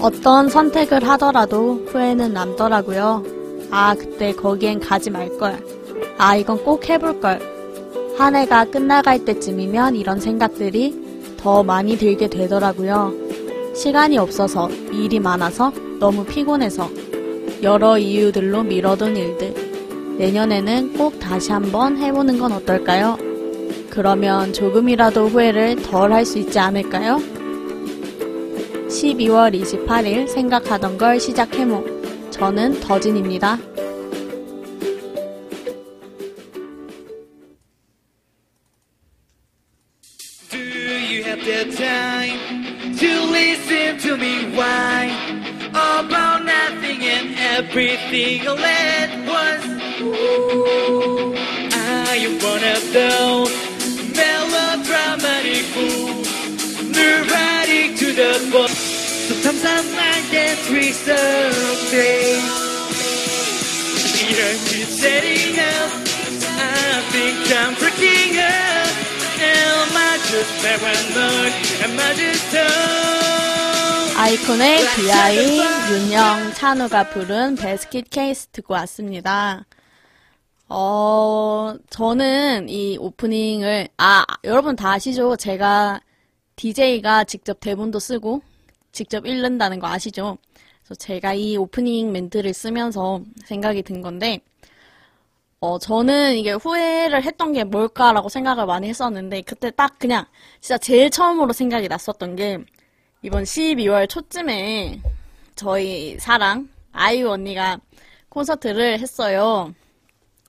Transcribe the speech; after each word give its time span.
어떤 0.00 0.48
선택을 0.48 1.06
하더라도 1.08 1.84
후회는 1.86 2.32
남더라고요. 2.32 3.22
아, 3.70 3.94
그때 3.94 4.32
거기엔 4.32 4.80
가지 4.80 5.10
말걸. 5.10 5.64
아, 6.18 6.36
이건 6.36 6.62
꼭 6.64 6.88
해볼걸. 6.88 7.40
한 8.16 8.36
해가 8.36 8.64
끝나갈 8.66 9.24
때쯤이면 9.24 9.96
이런 9.96 10.20
생각들이 10.20 11.34
더 11.36 11.62
많이 11.62 11.96
들게 11.96 12.28
되더라고요. 12.28 13.12
시간이 13.74 14.18
없어서, 14.18 14.68
일이 14.92 15.20
많아서, 15.20 15.72
너무 15.98 16.24
피곤해서, 16.24 16.90
여러 17.62 17.98
이유들로 17.98 18.62
미뤄둔 18.64 19.16
일들. 19.16 19.54
내년에는 20.18 20.94
꼭 20.94 21.18
다시 21.20 21.52
한번 21.52 21.96
해보는 21.96 22.38
건 22.38 22.52
어떨까요? 22.52 23.16
그러면 23.90 24.52
조금이라도 24.52 25.28
후회를 25.28 25.76
덜 25.82 26.12
할 26.12 26.24
수 26.24 26.38
있지 26.38 26.58
않을까요? 26.58 27.20
12월 29.00 29.58
28일 29.58 30.28
생각하던 30.28 30.98
걸 30.98 31.18
시작해모. 31.18 32.30
저는 32.30 32.80
더진입니다. 32.80 33.58
Time 58.50 58.89
and 59.46 60.58
of 61.08 61.90
days. 61.90 62.50
Here 64.20 64.52
you 64.72 64.84
setting 64.84 65.58
up, 65.58 65.90
I 66.58 67.02
think 67.10 67.38
I'm 67.58 67.74
freaking 67.74 68.38
out. 68.38 68.90
Am 69.40 69.96
I 69.96 70.18
just 70.28 70.52
paranoid? 70.62 71.54
Am 71.84 71.98
I 71.98 72.14
just 72.14 72.52
dumb? 72.52 73.00
아이콘의 74.16 74.78
비아이, 74.96 75.58
윤영, 75.90 76.52
찬우가 76.52 77.08
부른 77.08 77.56
베스킷 77.56 78.10
케이스 78.10 78.48
듣고 78.48 78.74
왔습니다. 78.74 79.64
어, 80.68 81.74
저는 81.88 82.68
이 82.68 82.98
오프닝을, 82.98 83.88
아, 83.96 84.24
여러분 84.44 84.76
다 84.76 84.92
아시죠? 84.92 85.36
제가 85.36 86.00
DJ가 86.56 87.24
직접 87.24 87.60
대본도 87.60 87.98
쓰고, 87.98 88.42
직접 88.92 89.26
읽는다는 89.26 89.78
거 89.78 89.86
아시죠? 89.86 90.38
그래서 90.82 90.94
제가 90.96 91.34
이 91.34 91.56
오프닝 91.56 92.12
멘트를 92.12 92.52
쓰면서 92.52 93.22
생각이 93.44 93.82
든 93.82 94.00
건데, 94.00 94.40
어, 95.60 95.78
저는 95.78 96.36
이게 96.36 96.52
후회를 96.52 97.22
했던 97.22 97.52
게 97.52 97.64
뭘까라고 97.64 98.28
생각을 98.28 98.66
많이 98.66 98.88
했었는데, 98.88 99.42
그때 99.42 99.70
딱 99.70 99.98
그냥, 99.98 100.24
진짜 100.60 100.78
제일 100.78 101.10
처음으로 101.10 101.52
생각이 101.52 101.86
났었던 101.88 102.34
게, 102.36 102.58
이번 103.22 103.44
12월 103.44 104.08
초쯤에 104.08 105.02
저희 105.54 106.18
사랑, 106.18 106.68
아이유 106.92 107.30
언니가 107.30 107.78
콘서트를 108.30 108.98
했어요. 108.98 109.74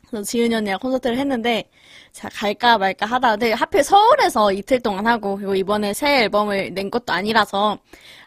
그래서 0.08 0.24
지은이 0.24 0.56
언니가 0.56 0.78
콘서트를 0.78 1.18
했는데, 1.18 1.70
자, 2.14 2.30
갈까 2.30 2.78
말까 2.78 3.06
하다가, 3.06 3.56
하필 3.56 3.84
서울에서 3.84 4.54
이틀 4.54 4.80
동안 4.80 5.08
하고, 5.08 5.36
그리고 5.38 5.56
이번에 5.56 5.94
새 5.94 6.24
앨범을 6.24 6.74
낸 6.74 6.90
것도 6.90 7.14
아니라서, 7.14 7.80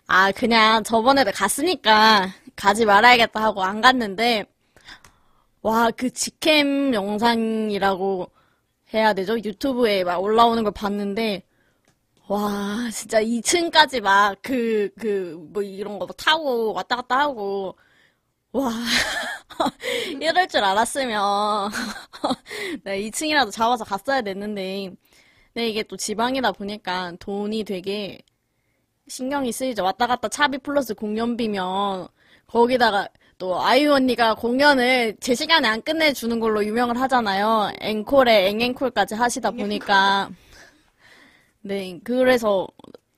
아, 0.06 0.32
그냥 0.32 0.82
저번에도 0.84 1.30
갔으니까 1.32 2.28
가지 2.56 2.84
말아야겠다 2.84 3.42
하고 3.42 3.62
안 3.64 3.80
갔는데, 3.80 4.44
와, 5.62 5.90
그 5.90 6.10
직캠 6.10 6.92
영상이라고 6.94 8.30
해야 8.94 9.14
되죠? 9.14 9.36
유튜브에 9.38 10.04
막 10.04 10.18
올라오는 10.22 10.62
걸 10.62 10.72
봤는데, 10.72 11.42
와, 12.28 12.90
진짜 12.92 13.20
2층까지 13.22 14.00
막 14.02 14.36
그, 14.42 14.90
그, 15.00 15.36
뭐 15.52 15.62
이런 15.62 15.98
거 15.98 16.06
타고 16.08 16.72
왔다 16.74 16.96
갔다 16.96 17.20
하고, 17.20 17.76
와, 18.52 18.70
이럴 20.20 20.48
줄 20.48 20.64
알았으면, 20.64 21.70
네, 22.84 23.00
2층이라도 23.02 23.50
잡아서 23.52 23.84
갔어야 23.84 24.22
됐는데, 24.22 24.92
네, 25.54 25.68
이게 25.68 25.82
또 25.84 25.96
지방이다 25.96 26.52
보니까 26.52 27.12
돈이 27.20 27.64
되게 27.64 28.20
신경이 29.08 29.52
쓰이죠. 29.52 29.84
왔다 29.84 30.06
갔다 30.06 30.28
차비 30.28 30.58
플러스 30.58 30.94
공연비면, 30.94 32.08
거기다가 32.46 33.08
또 33.38 33.60
아이유 33.60 33.92
언니가 33.92 34.34
공연을 34.34 35.16
제 35.20 35.34
시간에 35.34 35.68
안 35.68 35.82
끝내주는 35.82 36.38
걸로 36.40 36.64
유명을 36.64 36.98
하잖아요. 37.00 37.72
앵콜에 37.80 38.48
앵앵콜까지 38.48 39.14
하시다 39.14 39.50
보니까. 39.50 40.30
네, 41.62 41.98
그래서 42.04 42.66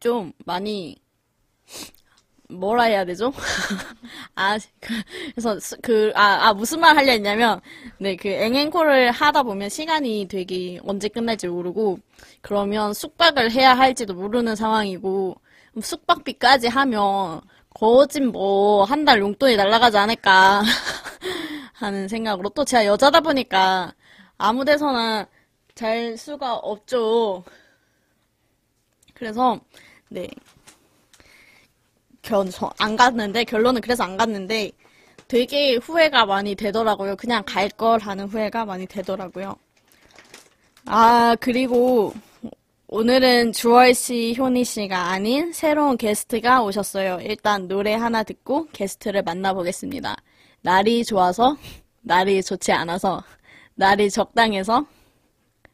좀 0.01 0.33
많이 0.45 0.97
뭐라 2.49 2.85
해야 2.85 3.05
되죠? 3.05 3.33
아, 4.37 4.57
그, 4.81 4.95
그래서 5.33 5.59
수- 5.59 5.77
그, 5.83 6.13
아, 6.15 6.49
아, 6.49 6.55
무슨 6.55 6.81
말 6.81 6.97
하려 6.97 7.11
했냐면, 7.13 7.61
네, 7.99 8.15
그 8.17 8.29
앵앵콜을 8.29 9.11
하다 9.11 9.43
보면 9.43 9.69
시간이 9.69 10.29
되게 10.31 10.79
언제 10.85 11.09
끝날지 11.09 11.49
모르고, 11.49 11.99
그러면 12.43 12.95
숙박을 12.95 13.51
해야 13.53 13.75
할지도 13.77 14.15
모르는 14.15 14.55
상황이고, 14.57 15.37
숙박비까지 15.83 16.69
하면, 16.69 17.41
거진 17.71 18.33
뭐, 18.33 18.85
한 18.85 19.05
달 19.05 19.21
용돈이 19.21 19.57
날아가지 19.57 19.97
않을까, 19.99 20.63
하는 21.75 22.09
생각으로, 22.09 22.49
또 22.51 22.65
제가 22.65 22.87
여자다 22.87 23.21
보니까, 23.21 23.95
아무 24.39 24.65
데서나 24.65 25.27
잘 25.75 26.17
수가 26.17 26.57
없죠. 26.57 27.45
그래서, 29.15 29.61
네. 30.09 30.29
안 32.79 32.97
갔는데, 32.97 33.45
결론은 33.45 33.81
그래서 33.81 34.05
안 34.05 34.17
갔는데, 34.17 34.73
되게 35.29 35.77
후회가 35.77 36.27
많이 36.27 36.55
되더라고요. 36.55 37.17
그냥 37.17 37.43
갈 37.47 37.69
걸 37.71 38.01
하는 38.01 38.27
후회가 38.29 38.65
많이 38.65 38.87
되더라고요. 38.87 39.57
아, 40.87 41.37
그리고, 41.41 42.13
오늘은 42.89 43.53
주월 43.53 43.95
씨, 43.95 44.35
효니 44.39 44.65
씨가 44.65 45.11
아닌 45.11 45.53
새로운 45.53 45.97
게스트가 45.97 46.63
오셨어요. 46.63 47.19
일단 47.23 47.67
노래 47.67 47.95
하나 47.95 48.23
듣고 48.23 48.67
게스트를 48.73 49.23
만나보겠습니다. 49.23 50.15
날이 50.63 51.05
좋아서, 51.05 51.57
날이 52.03 52.43
좋지 52.43 52.71
않아서, 52.73 53.25
날이 53.75 54.09
적당해서, 54.11 54.87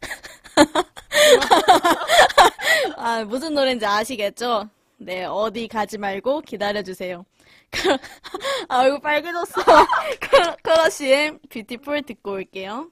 아, 2.97 3.25
무슨 3.25 3.55
노래인지 3.55 3.85
아시겠죠? 3.85 4.69
네, 4.97 5.25
어디 5.25 5.69
가지 5.69 5.99
말고 5.99 6.41
기다려주세요. 6.43 7.25
아, 8.69 8.81
얼굴 8.81 9.01
빨개졌어. 9.01 9.61
크러- 10.21 10.57
크러쉬의 10.63 11.39
Beautiful 11.51 12.03
듣고 12.03 12.33
올게요. 12.33 12.89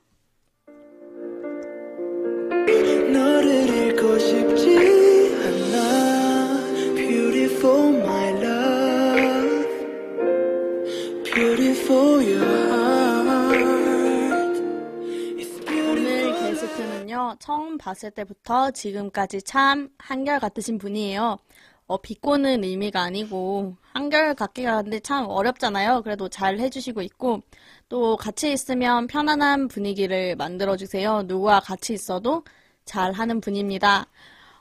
오늘 15.91 16.35
게스트는요, 16.35 17.37
처음 17.41 17.79
봤을 17.79 18.11
때부터 18.11 18.71
지금까지 18.71 19.43
참 19.43 19.89
한결같으신 19.99 20.79
분이에요. 20.79 21.39
어, 21.87 21.97
비꼬는 22.01 22.63
의미가 22.63 23.01
아니고, 23.01 23.77
한결같기가 23.93 24.77
한데 24.77 25.01
참 25.01 25.27
어렵잖아요. 25.29 26.03
그래도 26.03 26.29
잘 26.29 26.59
해주시고 26.59 27.03
있고, 27.03 27.41
또 27.89 28.17
같이 28.17 28.53
있으면 28.53 29.07
편안한 29.07 29.69
분위기를 29.69 30.37
만들어주세요. 30.37 31.23
누구와 31.23 31.61
같이 31.61 31.95
있어도 31.95 32.45
잘 32.85 33.13
하는 33.13 33.41
분입니다. 33.41 34.07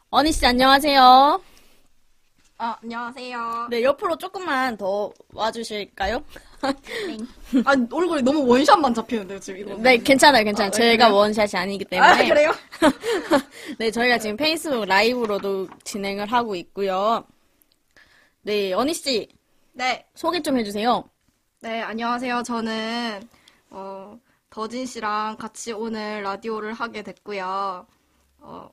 어니 0.10 0.32
씨, 0.32 0.46
안녕하세요. 0.46 1.42
아, 2.62 2.78
안녕하세요. 2.84 3.68
네, 3.70 3.84
옆으로 3.84 4.18
조금만 4.18 4.76
더 4.76 5.14
와주실까요? 5.34 6.22
아, 7.66 7.76
얼굴이 7.90 8.22
너무 8.22 8.46
원샷만 8.48 8.94
잡히는데요, 8.94 9.40
지금 9.40 9.60
이거. 9.62 9.76
네, 9.78 9.98
괜찮아요, 9.98 10.44
괜찮아요. 10.44 10.68
아, 10.68 10.72
네, 10.72 10.78
제가 10.78 11.06
그래요? 11.06 11.18
원샷이 11.18 11.52
아니기 11.56 11.86
때문에. 11.86 12.10
아, 12.10 12.18
그래요? 12.28 12.52
네, 13.80 13.92
저희가 13.92 14.18
지금 14.18 14.36
페이스북 14.36 14.84
라이브로도 14.86 15.70
진행을 15.86 16.30
하고 16.32 16.56
있고요. 16.56 17.24
네, 18.42 18.74
어니 18.74 18.94
씨 18.94 19.30
네. 19.72 20.06
소개 20.14 20.42
좀 20.42 20.58
해주세요. 20.58 21.06
네, 21.62 21.82
안녕하세요. 21.82 22.44
저는, 22.44 23.22
어, 23.70 24.20
더진 24.50 24.86
씨랑 24.86 25.38
같이 25.38 25.72
오늘 25.72 26.24
라디오를 26.24 26.74
하게 26.74 27.04
됐고요. 27.04 27.88
어, 28.40 28.72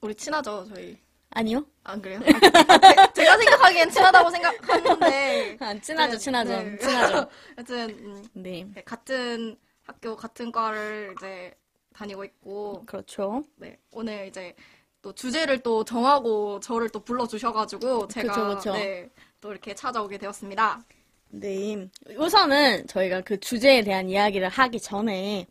우리 0.00 0.14
친하죠, 0.14 0.66
저희. 0.68 0.98
아니요? 1.30 1.64
안 1.84 2.00
그래요? 2.00 2.20
아, 2.20 3.12
제, 3.12 3.24
가 3.24 3.36
생각하기엔 3.36 3.90
친하다고 3.90 4.30
생각하는데. 4.30 5.56
아, 5.60 5.74
친하죠, 5.80 6.12
네, 6.12 6.18
친하죠, 6.18 6.50
네. 6.50 6.78
친하죠. 6.78 7.30
하여튼, 7.56 7.90
음, 7.90 8.28
네, 8.32 8.66
네, 8.74 8.82
같은 8.82 9.56
학교, 9.82 10.16
같은 10.16 10.50
과를 10.50 11.14
이제 11.16 11.54
다니고 11.94 12.24
있고, 12.24 12.84
그렇죠. 12.86 13.44
네, 13.56 13.78
오늘 13.92 14.26
이제 14.26 14.54
또 15.02 15.12
주제를 15.14 15.62
또 15.62 15.84
정하고 15.84 16.60
저를 16.60 16.88
또 16.88 17.00
불러주셔가지고, 17.00 18.08
제가 18.08 18.32
그쵸, 18.32 18.56
그쵸. 18.56 18.72
네, 18.72 19.08
또 19.40 19.50
이렇게 19.50 19.74
찾아오게 19.74 20.18
되었습니다. 20.18 20.82
네. 21.30 21.88
우선은 22.16 22.86
저희가 22.86 23.20
그 23.20 23.38
주제에 23.38 23.82
대한 23.82 24.08
이야기를 24.08 24.48
하기 24.48 24.80
전에 24.80 25.12
네. 25.12 25.46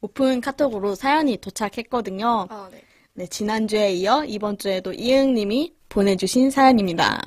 오픈 0.00 0.40
카톡으로 0.40 0.94
사연이 0.94 1.36
도착했거든요. 1.36 2.46
아, 2.48 2.68
네. 2.70 2.82
네, 3.14 3.26
지난주에 3.26 3.92
이어 3.94 4.24
이번 4.24 4.58
주에도 4.58 4.92
이응님이 4.92 5.74
보내주신 5.88 6.50
사연입니다. 6.50 7.20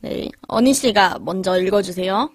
네, 0.00 0.28
언니 0.48 0.74
씨가 0.74 1.20
먼저 1.20 1.56
읽어주세요. 1.56 2.30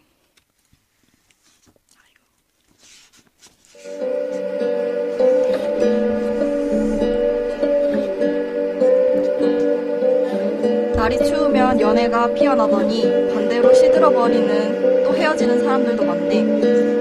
날이 10.95 11.17
추우면 11.17 11.81
연애가 11.81 12.33
피어나더니 12.33 13.33
반대로 13.33 13.73
시들어버리는 13.73 15.03
또 15.03 15.13
헤어지는 15.13 15.59
사람들도 15.59 16.05
많네. 16.05 16.96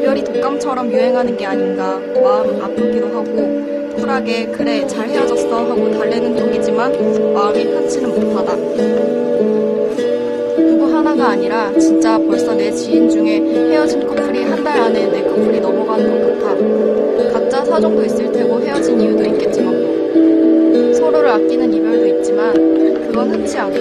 이별이 0.00 0.24
독감처럼 0.24 0.90
유행하는 0.90 1.36
게 1.36 1.44
아닌가 1.44 2.00
마음 2.22 2.58
아프기도 2.62 3.06
하고 3.08 3.94
쿨하게 3.96 4.46
그래 4.46 4.86
잘 4.86 5.06
헤어졌어 5.06 5.54
하고 5.70 5.90
달래는 5.90 6.36
쪽이지만 6.38 7.34
마음이 7.34 7.64
편치는 7.64 8.08
못하다. 8.08 8.56
누구 10.56 10.86
하나가 10.96 11.28
아니라 11.28 11.70
진짜 11.78 12.16
벌써 12.18 12.54
내 12.54 12.70
지인 12.70 13.10
중에 13.10 13.40
헤어진 13.40 14.06
커플이 14.06 14.44
한 14.44 14.64
달 14.64 14.78
안에 14.80 15.06
내 15.08 15.22
커플이 15.22 15.60
넘어가는 15.60 16.38
것 16.38 16.44
같아. 16.44 17.32
각자 17.32 17.62
사정도 17.64 18.02
있을 18.04 18.32
테고 18.32 18.58
헤어진 18.60 18.98
이유도 19.00 19.22
있겠지만 19.24 19.82
뭐. 19.82 20.94
서로를 20.94 21.28
아끼는 21.28 21.72
이별도 21.74 22.06
있지만 22.06 22.54
그건 23.06 23.30
흔치 23.34 23.58
않고 23.58 23.76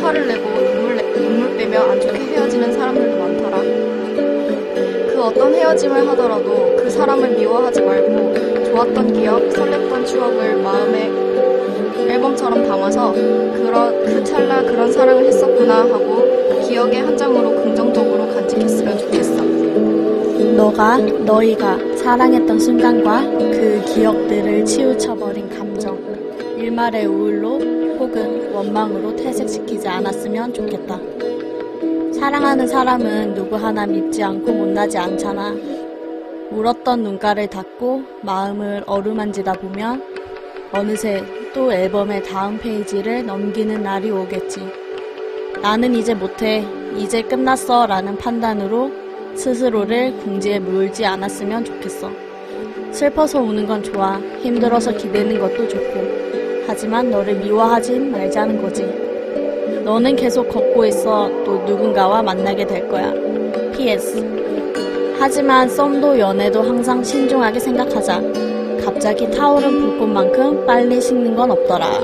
화를 0.00 0.26
내고 0.26 0.42
눈물, 0.60 0.96
내- 0.96 1.12
눈물 1.12 1.56
빼며 1.56 1.78
안 1.82 2.00
좋게 2.00 2.18
헤어지는 2.18 2.72
사람들도 2.72 3.16
많더라. 3.18 4.01
그 5.22 5.28
어떤 5.28 5.54
헤어짐을 5.54 6.08
하더라도 6.08 6.74
그 6.76 6.90
사람을 6.90 7.36
미워하지 7.36 7.80
말고 7.80 8.64
좋았던 8.64 9.12
기억, 9.12 9.38
설렜던 9.50 10.04
추억을 10.04 10.56
마음에 10.56 11.12
앨범처럼 12.12 12.66
담아서 12.66 13.12
그런 13.12 14.04
그 14.04 14.24
찰나 14.24 14.62
그런 14.62 14.90
사랑을 14.90 15.24
했었구나 15.24 15.82
하고 15.82 16.24
기억의 16.66 17.02
한 17.02 17.16
장으로 17.16 17.50
긍정적으로 17.50 18.34
간직했으면 18.34 18.98
좋겠어. 18.98 19.42
너가, 20.56 20.98
너희가 20.98 21.78
사랑했던 21.94 22.58
순간과 22.58 23.22
그 23.38 23.80
기억들을 23.94 24.64
치우쳐버린 24.64 25.48
감정, 25.50 25.96
일말의 26.58 27.06
우울로 27.06 27.60
혹은 28.00 28.52
원망으로 28.52 29.14
퇴색시키지 29.14 29.86
않았으면 29.86 30.52
좋겠다. 30.52 31.11
사랑하는 32.22 32.68
사람은 32.68 33.34
누구 33.34 33.56
하나 33.56 33.84
믿지 33.84 34.22
않고 34.22 34.52
못나지 34.52 34.96
않잖아. 34.96 35.56
울었던 36.52 37.02
눈가를 37.02 37.48
닫고 37.48 38.04
마음을 38.20 38.84
어루만지다 38.86 39.54
보면 39.54 40.00
어느새 40.70 41.24
또 41.52 41.72
앨범의 41.72 42.22
다음 42.22 42.58
페이지를 42.58 43.26
넘기는 43.26 43.82
날이 43.82 44.12
오겠지. 44.12 44.60
나는 45.60 45.96
이제 45.96 46.14
못해. 46.14 46.64
이제 46.96 47.22
끝났어. 47.22 47.86
라는 47.86 48.16
판단으로 48.16 48.92
스스로를 49.34 50.16
궁지에 50.18 50.60
물지 50.60 51.04
않았으면 51.04 51.64
좋겠어. 51.64 52.08
슬퍼서 52.92 53.40
우는 53.40 53.66
건 53.66 53.82
좋아. 53.82 54.18
힘들어서 54.40 54.92
기대는 54.92 55.40
것도 55.40 55.66
좋고. 55.66 56.64
하지만 56.68 57.10
너를 57.10 57.34
미워하진 57.34 58.12
말자는 58.12 58.62
거지. 58.62 59.01
너는 59.84 60.16
계속 60.16 60.48
걷고 60.48 60.86
있어. 60.86 61.28
또 61.44 61.56
누군가와 61.64 62.22
만나게 62.22 62.66
될 62.66 62.88
거야. 62.88 63.12
PS. 63.72 65.16
하지만 65.18 65.68
썸도 65.68 66.18
연애도 66.18 66.62
항상 66.62 67.02
신중하게 67.02 67.58
생각하자. 67.58 68.20
갑자기 68.84 69.30
타오른 69.30 69.80
불꽃만큼 69.80 70.66
빨리 70.66 71.00
식는 71.00 71.34
건 71.36 71.50
없더라. 71.52 72.00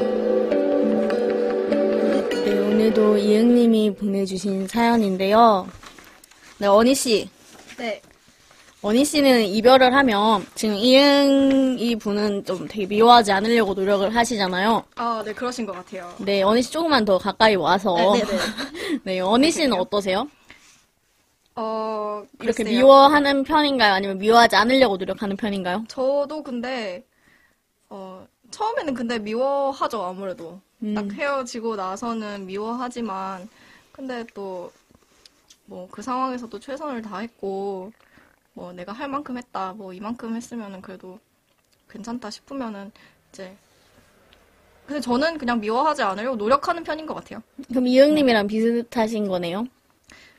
네, 2.44 2.58
오늘도 2.58 3.16
이응님이 3.18 3.94
보내주신 3.94 4.68
사연인데요. 4.68 5.66
네, 6.58 6.66
언니씨. 6.66 7.28
네. 8.82 8.88
언니 8.88 9.04
씨는 9.04 9.44
이별을 9.46 9.92
하면 9.94 10.46
지금 10.54 10.76
이응 10.76 11.76
이 11.78 11.96
분은 11.96 12.44
좀 12.44 12.68
되게 12.68 12.86
미워하지 12.86 13.32
않으려고 13.32 13.74
노력을 13.74 14.14
하시잖아요. 14.14 14.84
아, 14.96 15.22
네, 15.24 15.32
그러신 15.34 15.66
것 15.66 15.72
같아요. 15.72 16.14
네, 16.18 16.42
언니 16.42 16.62
씨 16.62 16.70
조금만 16.72 17.04
더 17.04 17.18
가까이 17.18 17.56
와서. 17.56 17.94
네, 18.14 18.22
네, 18.22 18.24
네. 18.24 18.38
네, 19.04 19.20
언니 19.20 19.50
씨는 19.50 19.72
어떠세요? 19.72 20.28
어, 21.56 22.22
이렇게 22.40 22.62
글쎄요. 22.62 22.78
미워하는 22.78 23.42
편인가요? 23.42 23.92
아니면 23.92 24.18
미워하지 24.18 24.54
않으려고 24.56 24.96
노력하는 24.96 25.36
편인가요? 25.36 25.84
저도 25.88 26.42
근데 26.44 27.04
어 27.90 28.26
처음에는 28.50 28.94
근데 28.94 29.18
미워하죠 29.18 30.02
아무래도 30.04 30.60
음. 30.82 30.94
딱 30.94 31.10
헤어지고 31.12 31.76
나서는 31.76 32.46
미워하지만 32.46 33.48
근데 33.92 34.24
또 34.34 34.70
뭐 35.66 35.86
그 35.90 36.00
상황에서도 36.02 36.58
최선을 36.60 37.02
다했고 37.02 37.92
뭐 38.58 38.72
내가 38.72 38.92
할 38.92 39.06
만큼 39.08 39.38
했다 39.38 39.72
뭐 39.72 39.92
이만큼 39.92 40.34
했으면은 40.34 40.82
그래도 40.82 41.20
괜찮다 41.88 42.28
싶으면은 42.28 42.90
이제 43.30 43.56
근데 44.84 45.00
저는 45.00 45.38
그냥 45.38 45.60
미워하지 45.60 46.02
않으려고 46.02 46.34
노력하는 46.34 46.82
편인 46.82 47.06
것 47.06 47.14
같아요. 47.14 47.40
그럼 47.68 47.86
이응님이랑 47.86 48.48
비슷하신 48.48 49.28
거네요? 49.28 49.64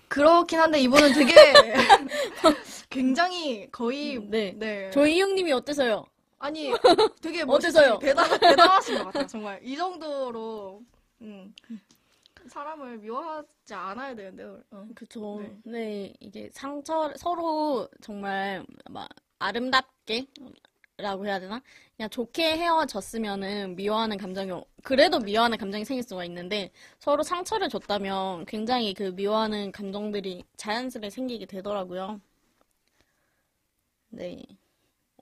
그렇긴 0.10 0.60
한데 0.60 0.82
이분은 0.82 1.14
되게 1.14 1.34
굉장히 2.90 3.70
거의 3.72 4.20
네. 4.20 4.54
네. 4.58 4.92
저희 4.92 5.16
이응님이 5.16 5.54
어때서요? 5.54 6.06
아니 6.40 6.74
되게 7.22 7.44
어때서요? 7.48 8.00
대단 8.00 8.38
대단하신 8.38 8.98
것 8.98 9.06
같아요. 9.06 9.28
정말 9.28 9.62
이 9.64 9.78
정도로 9.78 10.82
음, 11.22 11.54
사람을 12.50 12.98
미워하지 12.98 13.74
않아야 13.74 14.16
되는데요. 14.16 14.62
어. 14.72 14.88
그쵸. 14.96 15.40
네. 15.42 15.62
네. 15.64 16.14
이게 16.20 16.50
상처, 16.52 17.14
서로 17.16 17.88
정말 18.02 18.66
막 18.90 19.08
아름답게 19.40 20.28
라고 20.98 21.26
해야 21.26 21.40
되나? 21.40 21.62
그냥 21.96 22.10
좋게 22.10 22.58
헤어졌으면은 22.58 23.76
미워하는 23.78 24.18
감정이, 24.18 24.52
그래도 24.84 25.20
미워하는 25.20 25.58
감정이 25.58 25.86
생길 25.86 26.04
수가 26.04 26.26
있는데 26.26 26.72
서로 27.00 27.24
상처를 27.24 27.70
줬다면 27.70 28.46
굉장히 28.46 28.94
그 28.94 29.04
미워하는 29.04 29.72
감정들이 29.72 30.44
자연스레 30.58 31.10
생기게 31.10 31.46
되더라고요. 31.46 32.20
네. 34.10 34.44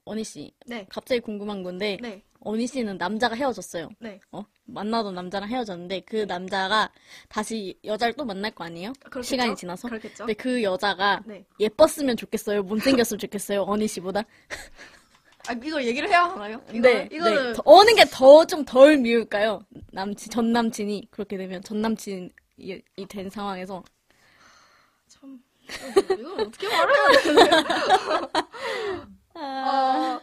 언니 0.05 0.23
씨, 0.23 0.53
네, 0.65 0.85
갑자기 0.89 1.19
궁금한 1.19 1.63
건데, 1.63 1.97
네, 2.01 2.23
언니 2.39 2.67
씨는 2.67 2.97
남자가 2.97 3.35
헤어졌어요. 3.35 3.89
네. 3.99 4.19
어? 4.31 4.43
만나던 4.65 5.15
남자랑 5.15 5.49
헤어졌는데 5.49 6.01
그 6.01 6.17
남자가 6.27 6.91
다시 7.29 7.77
여자를 7.83 8.13
또 8.15 8.25
만날 8.25 8.51
거 8.51 8.63
아니에요? 8.63 8.93
그렇겠죠? 8.99 9.21
시간이 9.23 9.55
지나서? 9.55 9.87
그렇겠죠. 9.87 10.25
근데 10.25 10.33
그 10.33 10.61
여자가 10.63 11.21
네. 11.25 11.45
예뻤으면 11.59 12.15
좋겠어요? 12.17 12.63
못생겼으면 12.63 13.19
좋겠어요? 13.19 13.63
언니 13.63 13.87
씨보다? 13.87 14.23
아 15.49 15.53
이거 15.63 15.81
얘기를 15.83 16.09
해야 16.09 16.23
하나요? 16.25 16.61
이거 16.73 16.81
네. 16.87 17.07
이거는 17.11 17.43
네. 17.47 17.53
더- 17.53 17.61
어느 17.65 17.93
게 17.95 18.03
더 18.05 18.45
좀 18.45 18.65
덜 18.65 18.97
미울까요? 18.97 19.61
남친, 19.93 20.29
전 20.29 20.51
남친이 20.51 21.07
그렇게 21.11 21.37
되면 21.37 21.61
전 21.63 21.81
남친이 21.81 22.29
이된 22.97 23.29
상황에서 23.29 23.81
참 25.07 25.39
이걸 26.19 26.41
어떻게 26.41 26.67
말해야 26.67 27.21
되는데? 27.23 27.51
아, 29.35 30.19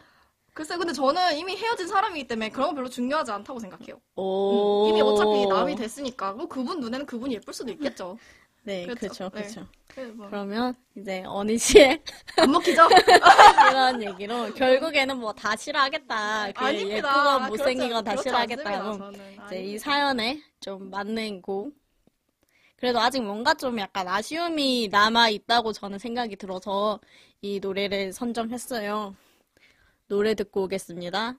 글쎄 0.54 0.76
근데 0.76 0.92
저는 0.92 1.37
이미 1.37 1.56
헤어진 1.56 1.88
사람이기 1.88 2.28
때문에 2.28 2.49
그런 2.50 2.68
건 2.68 2.76
별로 2.76 2.88
중요하지 2.88 3.32
않다고 3.32 3.58
생각해요. 3.58 4.00
오. 4.14 4.87
이미 4.88 5.00
어차피 5.02 5.46
남이 5.46 5.75
됐으니까 5.75 6.32
뭐 6.32 6.46
그분 6.46 6.78
눈에는 6.80 7.04
그분이 7.06 7.34
예쁠 7.34 7.52
수도 7.52 7.73
있겠죠. 7.73 8.16
네, 8.62 8.87
그렇죠. 8.87 9.00
그렇죠, 9.00 9.25
네. 9.25 9.42
그렇죠. 9.42 9.66
그래, 9.88 10.06
뭐. 10.06 10.26
그러면 10.28 10.75
이제 10.96 11.23
언니 11.26 11.58
씨의 11.58 12.00
안 12.38 12.50
먹히죠? 12.50 12.88
그런 13.68 14.02
얘기로 14.02 14.54
결국에는 14.54 15.18
뭐 15.18 15.32
다 15.34 15.54
싫어하겠다. 15.56 16.52
그 16.52 16.64
아닙니다. 16.64 17.49
그렇지 17.50 17.88
거다 17.90 18.16
싫어하겠다. 18.16 18.96
저는. 18.96 19.37
이제 19.46 19.61
이. 19.61 19.78
사연에 19.78 20.40
좀 20.61 20.88
맞는 20.88 21.42
곡. 21.42 21.75
그래도 22.76 23.00
아직 23.00 23.23
뭔가 23.23 23.54
좀 23.54 23.78
약간 23.80 24.06
아쉬움이 24.08 24.88
남아 24.90 25.28
있다고 25.30 25.73
저는 25.73 25.99
생각이 25.99 26.37
들어서 26.37 27.00
이 27.42 27.58
노래를 27.61 28.12
선정했어요. 28.12 29.14
노래 30.08 30.34
듣고 30.34 30.64
오겠습니다. 30.64 31.38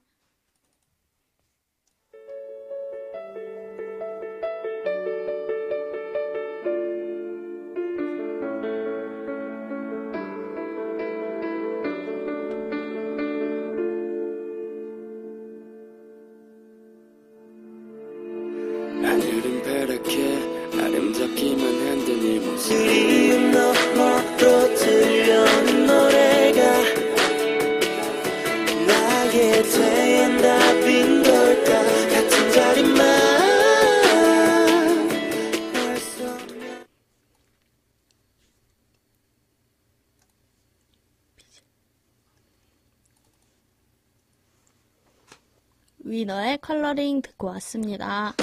위너의 46.25 46.57
컬러링 46.57 47.21
듣고 47.21 47.47
왔습니다. 47.49 48.33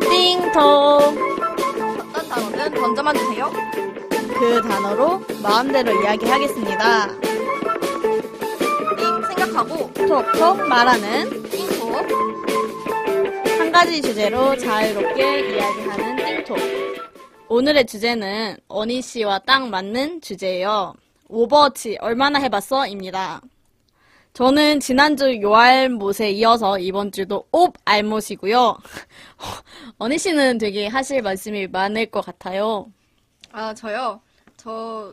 띵통! 0.00 0.54
어떤 2.08 2.28
단어든 2.28 2.74
던져만 2.74 3.16
주세요. 3.16 3.50
그 4.38 4.62
단어로 4.62 5.20
마음대로 5.42 5.90
이야기하겠습니다. 6.00 7.08
띵 8.96 9.22
생각하고 9.26 9.92
톡톡 9.92 10.68
말하는 10.68 11.42
띵톡. 11.50 11.94
한 13.58 13.72
가지 13.72 14.00
주제로 14.00 14.56
자유롭게 14.56 15.56
이야기하는 15.56 16.44
띵톡. 16.44 16.58
오늘의 17.48 17.86
주제는 17.86 18.56
어니 18.68 19.02
씨와 19.02 19.40
딱 19.40 19.68
맞는 19.68 20.20
주제예요. 20.20 20.94
오버워치 21.28 21.98
얼마나 22.00 22.38
해봤어? 22.38 22.86
입니다. 22.86 23.40
저는 24.34 24.80
지난주 24.80 25.40
요알못에 25.42 26.30
이어서 26.32 26.78
이번 26.78 27.10
주도 27.12 27.46
옵 27.50 27.74
알못이고요. 27.84 28.76
어니 29.98 30.18
씨는 30.18 30.58
되게 30.58 30.86
하실 30.86 31.22
말씀이 31.22 31.66
많을 31.66 32.06
것 32.06 32.24
같아요. 32.24 32.86
아 33.52 33.74
저요. 33.74 34.20
저 34.56 35.12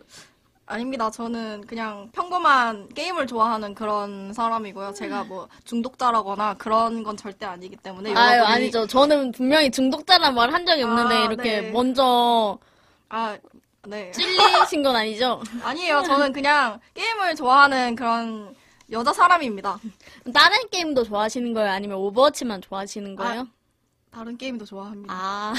아닙니다. 0.67 1.09
저는 1.11 1.65
그냥 1.67 2.09
평범한 2.11 2.89
게임을 2.89 3.27
좋아하는 3.27 3.73
그런 3.75 4.33
사람이고요. 4.33 4.93
제가 4.93 5.23
뭐 5.23 5.47
중독자라거나 5.63 6.55
그런 6.55 7.03
건 7.03 7.15
절대 7.17 7.45
아니기 7.45 7.75
때문에 7.77 8.13
아유, 8.13 8.41
여러분이- 8.41 8.45
아니죠. 8.45 8.87
저는 8.87 9.31
분명히 9.31 9.69
중독자란 9.71 10.33
말 10.35 10.51
한 10.51 10.65
적이 10.65 10.83
없는데, 10.83 11.15
아, 11.15 11.23
이렇게 11.25 11.61
네. 11.61 11.71
먼저 11.71 12.57
아 13.09 13.37
네. 13.87 14.11
찔리신 14.11 14.83
건 14.83 14.95
아니죠? 14.95 15.41
아니에요. 15.63 16.03
저는 16.03 16.33
그냥 16.33 16.79
게임을 16.93 17.35
좋아하는 17.35 17.95
그런 17.95 18.55
여자 18.91 19.11
사람입니다. 19.13 19.79
다른 20.33 20.69
게임도 20.69 21.03
좋아하시는 21.03 21.53
거예요? 21.53 21.69
아니면 21.71 21.97
오버워치만 21.97 22.61
좋아하시는 22.61 23.15
거예요? 23.15 23.47
다른 24.11 24.37
게임도 24.37 24.63
좋아합니다. 24.65 25.13
아, 25.13 25.53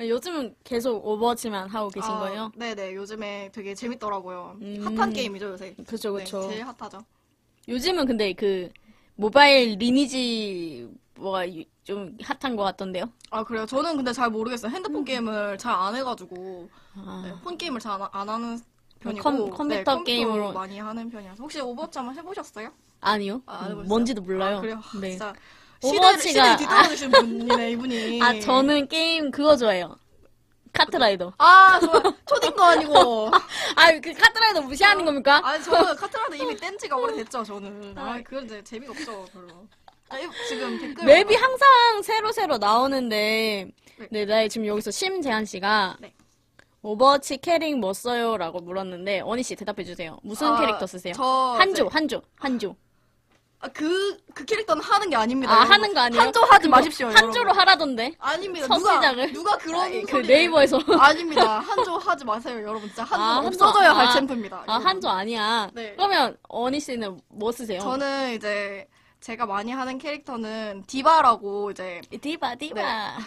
요즘은 0.00 0.56
계속 0.64 1.06
오버워치만 1.06 1.68
하고 1.68 1.88
계신 1.88 2.10
아, 2.10 2.18
거예요? 2.18 2.52
네네. 2.56 2.94
요즘에 2.94 3.50
되게 3.52 3.74
재밌더라고요. 3.74 4.56
음. 4.60 4.96
핫한 4.98 5.12
게임이죠, 5.12 5.50
요새. 5.50 5.74
그쵸, 5.86 6.16
네, 6.16 6.24
그쵸. 6.24 6.48
제일 6.48 6.64
핫하죠. 6.66 6.98
요즘은 7.68 8.06
근데 8.06 8.32
그 8.32 8.70
모바일 9.14 9.76
리니지 9.78 10.88
뭐가 11.14 11.48
유- 11.54 11.64
좀 11.84 12.16
핫한 12.22 12.54
것 12.56 12.62
같던데요? 12.62 13.06
아, 13.30 13.42
그래요? 13.42 13.66
저는 13.66 13.96
근데 13.96 14.12
잘 14.12 14.30
모르겠어요. 14.30 14.70
핸드폰 14.70 15.04
게임을 15.04 15.58
잘 15.58 15.72
안 15.74 15.96
해가지고. 15.96 16.68
음. 16.96 17.04
아, 17.06 17.22
네, 17.24 17.34
폰 17.42 17.56
게임을 17.58 17.80
잘안 17.80 18.08
하는 18.12 18.60
편이고. 19.00 19.22
컴- 19.22 19.50
컴퓨터 19.50 19.96
네, 19.96 20.04
게임으로. 20.04 20.52
많이 20.52 20.78
하는 20.78 21.10
편이라서. 21.10 21.42
혹시 21.42 21.60
오버워치 21.60 21.98
한번 21.98 22.16
해보셨어요? 22.16 22.70
아니요. 23.00 23.42
아? 23.46 23.68
뭔지도 23.68 24.22
몰라요. 24.22 24.58
아, 24.58 24.60
그래요? 24.60 24.80
네. 25.00 25.10
진짜. 25.10 25.32
오버워치가- 25.82 26.58
뒤떨어지신 26.58 27.10
분이네, 27.10 27.72
이분이. 27.72 28.22
아, 28.22 28.38
저는 28.38 28.86
게임 28.86 29.32
그거 29.32 29.56
좋아해요. 29.56 29.96
카트라이더. 30.72 31.32
아, 31.38 31.80
저 31.80 32.14
초딩 32.26 32.54
거 32.54 32.62
아니고. 32.64 33.30
아, 33.76 33.90
그 34.00 34.12
카트라이더 34.14 34.62
무시하는 34.62 35.04
겁니까? 35.04 35.40
아니, 35.44 35.62
저는 35.64 35.96
카트라이더 35.96 36.36
이미 36.36 36.56
뗀 36.56 36.78
지가 36.78 36.96
오래됐죠, 36.96 37.42
저는. 37.42 37.98
아, 37.98 38.20
그건 38.22 38.44
이제 38.44 38.62
재미가 38.62 38.92
없죠, 38.92 39.26
별로. 39.32 39.66
아, 40.12 40.30
지금 40.48 40.78
댓글. 40.78 41.04
맵이 41.04 41.34
항상 41.34 42.02
새로 42.02 42.32
새로 42.32 42.58
나오는데, 42.58 43.66
네. 43.98 44.08
네, 44.10 44.24
나 44.26 44.46
지금 44.48 44.66
여기서 44.66 44.90
심재한 44.90 45.44
씨가, 45.44 45.96
네. 46.00 46.12
오버워치 46.82 47.38
캐릭 47.38 47.78
뭐 47.78 47.92
써요? 47.92 48.36
라고 48.36 48.60
물었는데, 48.60 49.20
어니 49.20 49.42
씨 49.42 49.54
대답해 49.54 49.84
주세요. 49.84 50.18
무슨 50.22 50.48
아, 50.48 50.60
캐릭터 50.60 50.86
쓰세요? 50.86 51.14
저. 51.16 51.22
한조, 51.58 51.84
네. 51.84 51.88
한조, 51.92 52.22
한조. 52.38 52.76
아, 53.60 53.68
그, 53.68 54.16
그 54.34 54.44
캐릭터는 54.44 54.82
하는 54.82 55.08
게 55.08 55.14
아닙니다. 55.14 55.52
아, 55.52 55.58
여러분. 55.58 55.72
하는 55.72 55.94
거 55.94 56.00
아니에요? 56.00 56.22
한조 56.22 56.40
하지 56.40 56.68
마십시오. 56.68 57.06
한조로 57.06 57.34
여러분. 57.36 57.60
하라던데. 57.60 58.12
아닙니다. 58.18 58.66
첫 58.66 58.78
누가, 58.78 58.94
시작을. 58.96 59.32
누가 59.32 59.56
그런. 59.56 59.80
아, 59.82 60.02
그 60.08 60.16
네이버에서. 60.16 60.80
아닙니다. 60.98 61.60
한조 61.60 61.96
하지 61.98 62.24
마세요, 62.24 62.56
여러분. 62.60 62.80
진짜 62.88 63.04
한조 63.04 63.24
아. 63.24 63.38
없어져야 63.46 63.92
할 63.96 64.08
아, 64.08 64.12
챔프입니다. 64.14 64.56
아, 64.56 64.64
여러분. 64.66 64.86
한조 64.88 65.08
아니야. 65.08 65.70
네. 65.72 65.94
그러면, 65.94 66.36
어니 66.48 66.80
씨는 66.80 67.20
뭐 67.28 67.52
쓰세요? 67.52 67.78
저는 67.80 68.34
이제 68.34 68.84
제가 69.22 69.46
많이 69.46 69.70
하는 69.70 69.98
캐릭터는 69.98 70.82
디바라고 70.88 71.70
이제 71.70 72.00
디바, 72.20 72.56
디바. 72.56 73.18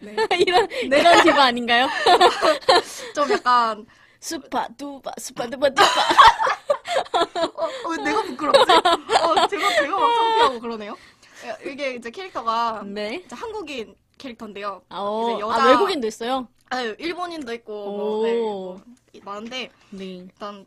네. 0.00 0.16
이런, 0.44 0.68
이런 0.82 1.22
디바 1.22 1.44
아닌가요? 1.44 1.86
좀 3.14 3.30
약간 3.30 3.86
수파, 4.18 4.66
두바, 4.76 5.12
수파, 5.18 5.46
두바, 5.46 5.68
디바. 5.70 5.82
어, 7.54 7.88
어, 7.88 7.96
내가 8.04 8.22
부끄럽지? 8.22 8.60
어, 8.72 9.46
제가 9.46 9.74
제가 9.74 9.96
막 9.96 10.12
창피하고 10.12 10.60
그러네요. 10.60 10.96
이게 11.66 11.94
이제 11.94 12.10
캐릭터가 12.10 12.82
네. 12.84 13.22
이제 13.24 13.36
한국인 13.36 13.94
캐릭터인데요. 14.18 14.82
아, 14.88 14.96
어, 14.98 15.30
이제 15.30 15.40
여자- 15.40 15.62
아, 15.62 15.68
외국인도 15.68 16.08
있어요? 16.08 16.48
아유, 16.70 16.96
일본인도 16.98 17.52
있고 17.54 17.72
오. 17.72 17.96
뭐, 17.96 18.26
네, 18.26 18.38
뭐 18.40 18.82
많은데 19.22 19.70
네. 19.90 20.04
일단 20.04 20.66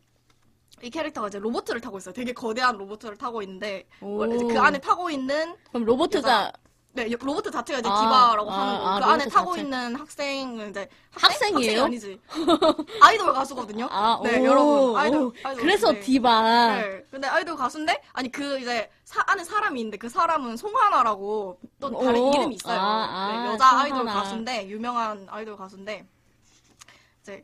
이 0.85 0.89
캐릭터가 0.91 1.29
이제 1.29 1.39
로봇을 1.39 1.81
타고 1.81 1.97
있어요. 1.97 2.13
되게 2.13 2.31
거대한 2.31 2.77
로봇을 2.77 3.17
타고 3.17 3.41
있는데 3.41 3.87
오. 4.01 4.23
이제 4.25 4.45
그 4.45 4.59
안에 4.59 4.77
타고 4.77 5.09
있는 5.09 5.55
그럼 5.69 5.83
로보트가 5.85 6.51
네 6.93 7.09
로봇 7.09 7.43
자체가 7.51 7.79
이제 7.79 7.89
아, 7.89 7.95
디바라고 8.01 8.51
아, 8.51 8.59
하는 8.61 8.77
거. 8.79 8.87
아, 8.87 8.99
그 8.99 9.05
안에 9.05 9.25
타고 9.25 9.51
자체. 9.53 9.61
있는 9.63 9.95
학생은 9.95 10.69
이제 10.69 10.87
학생 11.11 11.49
이에요? 11.59 11.81
학생이 11.81 11.81
아니지. 11.81 12.21
아이돌 13.01 13.33
가수거든요. 13.33 13.87
아, 13.89 14.19
네, 14.23 14.39
오, 14.39 14.45
여러분. 14.45 14.95
아이돌, 14.95 15.21
오. 15.23 15.33
아이돌 15.43 15.61
그래서 15.63 15.91
네. 15.91 15.99
디바. 16.01 16.75
네. 16.81 17.03
근데 17.09 17.27
아이돌 17.27 17.55
가수인데 17.55 18.01
아니 18.13 18.31
그 18.31 18.59
이제 18.59 18.87
사- 19.05 19.23
안에 19.25 19.43
사람이 19.43 19.79
있는데 19.79 19.97
그 19.97 20.07
사람은 20.07 20.55
송하나라고 20.55 21.59
또 21.79 21.99
다른 21.99 22.19
오. 22.21 22.31
이름이 22.31 22.55
있어요. 22.55 22.79
아, 22.79 22.83
아, 23.09 23.43
네, 23.43 23.53
여자 23.53 23.79
아이돌 23.79 23.97
송하나. 23.97 24.21
가수인데 24.21 24.67
유명한 24.69 25.25
아이돌 25.31 25.57
가수인데 25.57 26.05
이제 27.23 27.43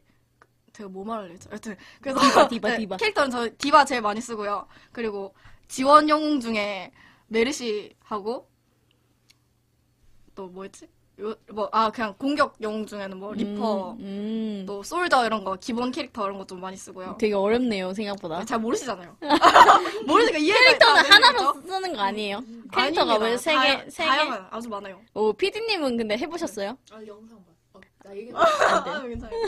제가 0.74 0.90
뭐 0.90 1.04
말을 1.04 1.32
했죠? 1.32 1.50
여튼 1.51 1.75
그래서 2.01 2.20
디바, 2.20 2.48
디바, 2.48 2.70
네, 2.70 2.78
디바. 2.78 2.98
캐릭터는 2.98 3.32
저 3.32 3.50
디바 3.58 3.86
제일 3.86 4.01
많이 4.01 4.22
쓰고요. 4.22 4.68
그리고 4.92 5.34
지원 5.68 6.08
영웅 6.10 6.40
중에 6.40 6.92
메르시 7.28 7.94
하고 8.00 8.50
또 10.36 10.48
뭐였지? 10.48 10.88
뭐아 11.51 11.92
그냥 11.92 12.16
공격 12.18 12.56
영웅 12.62 12.84
중에는 12.86 13.18
뭐 13.20 13.32
리퍼 13.34 13.92
음, 13.92 13.98
음. 14.00 14.63
또 14.66 14.82
솔저 14.82 15.24
이런 15.28 15.44
거 15.44 15.56
기본 15.58 15.92
캐릭터 15.92 16.25
이런 16.25 16.40
거 16.40 16.46
좀 16.46 16.60
많이 16.60 16.75
쓰고요. 16.75 17.16
되게 17.20 17.36
어렵네요, 17.36 17.94
생각보다. 17.94 18.44
잘 18.46 18.58
모르시잖아요. 18.60 19.18
모르니까 20.08 20.38
이해가 20.40 20.60
캐릭터는 20.63 20.98
안 20.98 21.04
되는 21.04 21.13
하나로? 21.28 21.62
쓰는 21.62 21.94
거 21.94 22.01
아니에요? 22.01 22.40
캐릭터가 22.74 23.13
아닙니다. 23.13 23.25
왜세 23.25 23.51
개, 23.54 23.90
세 23.92 24.04
개? 24.04 24.10
다양한 24.10 24.48
아주 24.50 24.68
많아요. 24.70 25.00
오, 25.13 25.32
피디님은 25.34 25.98
근데 25.98 26.18
해보셨어요? 26.18 26.75
아 26.92 26.96
영상 27.06 27.38
봐. 27.38 27.44
어, 27.50 27.50
나 28.03 28.15
얘기 28.15 28.31
아, 28.34 29.03
괜찮아요. 29.03 29.39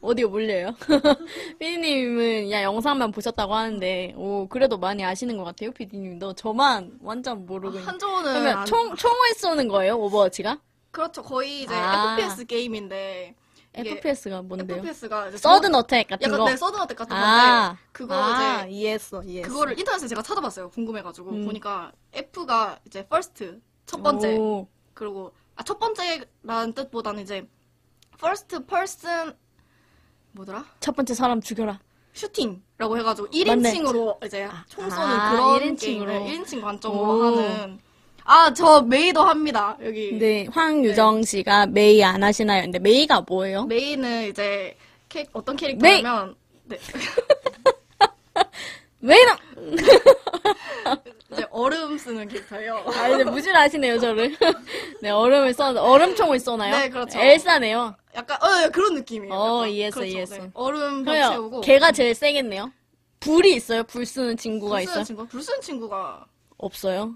오디오 0.00 0.28
몰려요. 0.30 0.74
피디님은 1.58 2.50
야 2.50 2.62
영상만 2.62 3.10
보셨다고 3.10 3.54
하는데 3.54 4.14
오 4.16 4.46
그래도 4.48 4.78
많이 4.78 5.04
아시는 5.04 5.36
것 5.36 5.44
같아요, 5.44 5.72
피디님도. 5.72 6.34
저만 6.34 6.98
완전 7.02 7.46
모르고 7.46 7.74
있는. 7.76 7.88
한조는 7.88 8.22
그러면 8.32 8.58
안- 8.58 8.66
총 8.66 8.94
총을 8.94 9.34
쏘는 9.36 9.68
거예요, 9.68 9.96
오버워치가? 9.98 10.58
그렇죠. 10.92 11.22
거의 11.22 11.62
이제 11.62 11.74
아. 11.74 12.16
FPS 12.18 12.46
게임인데 12.46 13.34
이게 13.78 13.90
FPS가 13.92 14.42
뭔데요? 14.42 14.78
FPS가 14.78 15.28
이제 15.28 15.36
서든 15.36 15.74
어택 15.74 16.08
같은 16.08 16.24
약간 16.26 16.38
거. 16.38 16.50
네 16.50 16.56
서든 16.56 16.80
어택 16.80 16.96
같은 16.96 17.16
아, 17.16 17.68
건데 17.68 17.82
그거 17.92 18.14
아, 18.14 18.64
이제 18.66 18.70
이해했어, 18.72 19.22
이해했어. 19.22 19.48
그거를 19.52 19.78
인터넷에 19.78 20.06
제가 20.08 20.22
찾아봤어요. 20.22 20.70
궁금해가지고 20.70 21.30
음. 21.30 21.44
보니까 21.44 21.92
F가 22.12 22.78
이제 22.86 23.00
first 23.00 23.60
첫 23.86 24.02
번째 24.02 24.36
오, 24.36 24.66
그리고 24.94 25.32
아, 25.56 25.62
첫 25.62 25.78
번째라는 25.78 26.72
뜻보다는 26.74 27.22
이제 27.22 27.46
first 28.22 28.58
person 28.66 29.32
뭐더라? 30.32 30.64
첫 30.80 30.94
번째 30.94 31.14
사람 31.14 31.40
죽여라. 31.40 31.80
shooting라고 32.12 32.98
해가지고 32.98 33.28
맞네. 33.46 33.72
1인칭으로 33.72 34.24
이제 34.26 34.48
총 34.68 34.90
쏘는 34.90 35.16
아, 35.16 35.30
그런 35.32 35.60
1인칭으로. 35.60 35.80
게임을 35.80 36.20
1인칭 36.20 36.60
관점으로 36.60 37.02
오. 37.02 37.22
하는 37.22 37.78
아 38.24 38.52
저 38.52 38.82
메이도 38.82 39.22
합니다 39.22 39.76
여기 39.82 40.18
네, 40.18 40.46
황유정 40.52 41.22
씨가 41.22 41.66
메이 41.68 42.04
안 42.04 42.22
하시나요? 42.22 42.62
근데 42.62 42.78
메이가 42.78 43.22
뭐예요? 43.22 43.64
메이는 43.64 44.28
이제 44.28 44.76
캐, 45.08 45.26
어떤 45.32 45.56
캐릭터냐면 45.56 46.36
네, 46.64 46.78
메이는 49.00 49.32
이제 51.32 51.46
얼음 51.50 51.96
쓰는 51.96 52.26
캐릭터예요 52.28 52.84
아 52.96 53.08
이제 53.08 53.24
무질하시네요 53.24 53.98
저를. 54.00 54.36
네 55.02 55.10
얼음을 55.10 55.54
써 55.54 55.70
얼음총을 55.70 56.40
쏘나요? 56.40 56.76
네, 56.76 56.88
그렇죠. 56.88 57.18
엘사네요. 57.18 57.94
약간 58.14 58.36
어 58.42 58.64
예, 58.64 58.68
그런 58.68 58.94
느낌이에요 58.94 59.32
어, 59.34 59.58
약간. 59.58 59.68
이해했어, 59.70 60.04
이해했어. 60.04 60.36
네. 60.38 60.50
얼음 60.54 61.04
벽 61.04 61.12
그래요. 61.12 61.28
채우고 61.30 61.60
걔가 61.60 61.92
제일 61.92 62.14
세겠네요. 62.14 62.72
불이 63.20 63.54
있어요? 63.54 63.82
불 63.84 64.06
쓰는 64.06 64.36
친구가 64.36 64.74
불 64.76 64.82
있어요? 64.82 64.92
쓰는 64.94 65.04
친구 65.04 65.26
불 65.26 65.42
쓰는 65.42 65.60
친구가 65.60 66.26
없어요. 66.58 67.14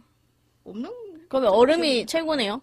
없는 0.65 0.91
그러면 1.29 1.51
얼음이 1.53 2.07
최고네요. 2.07 2.61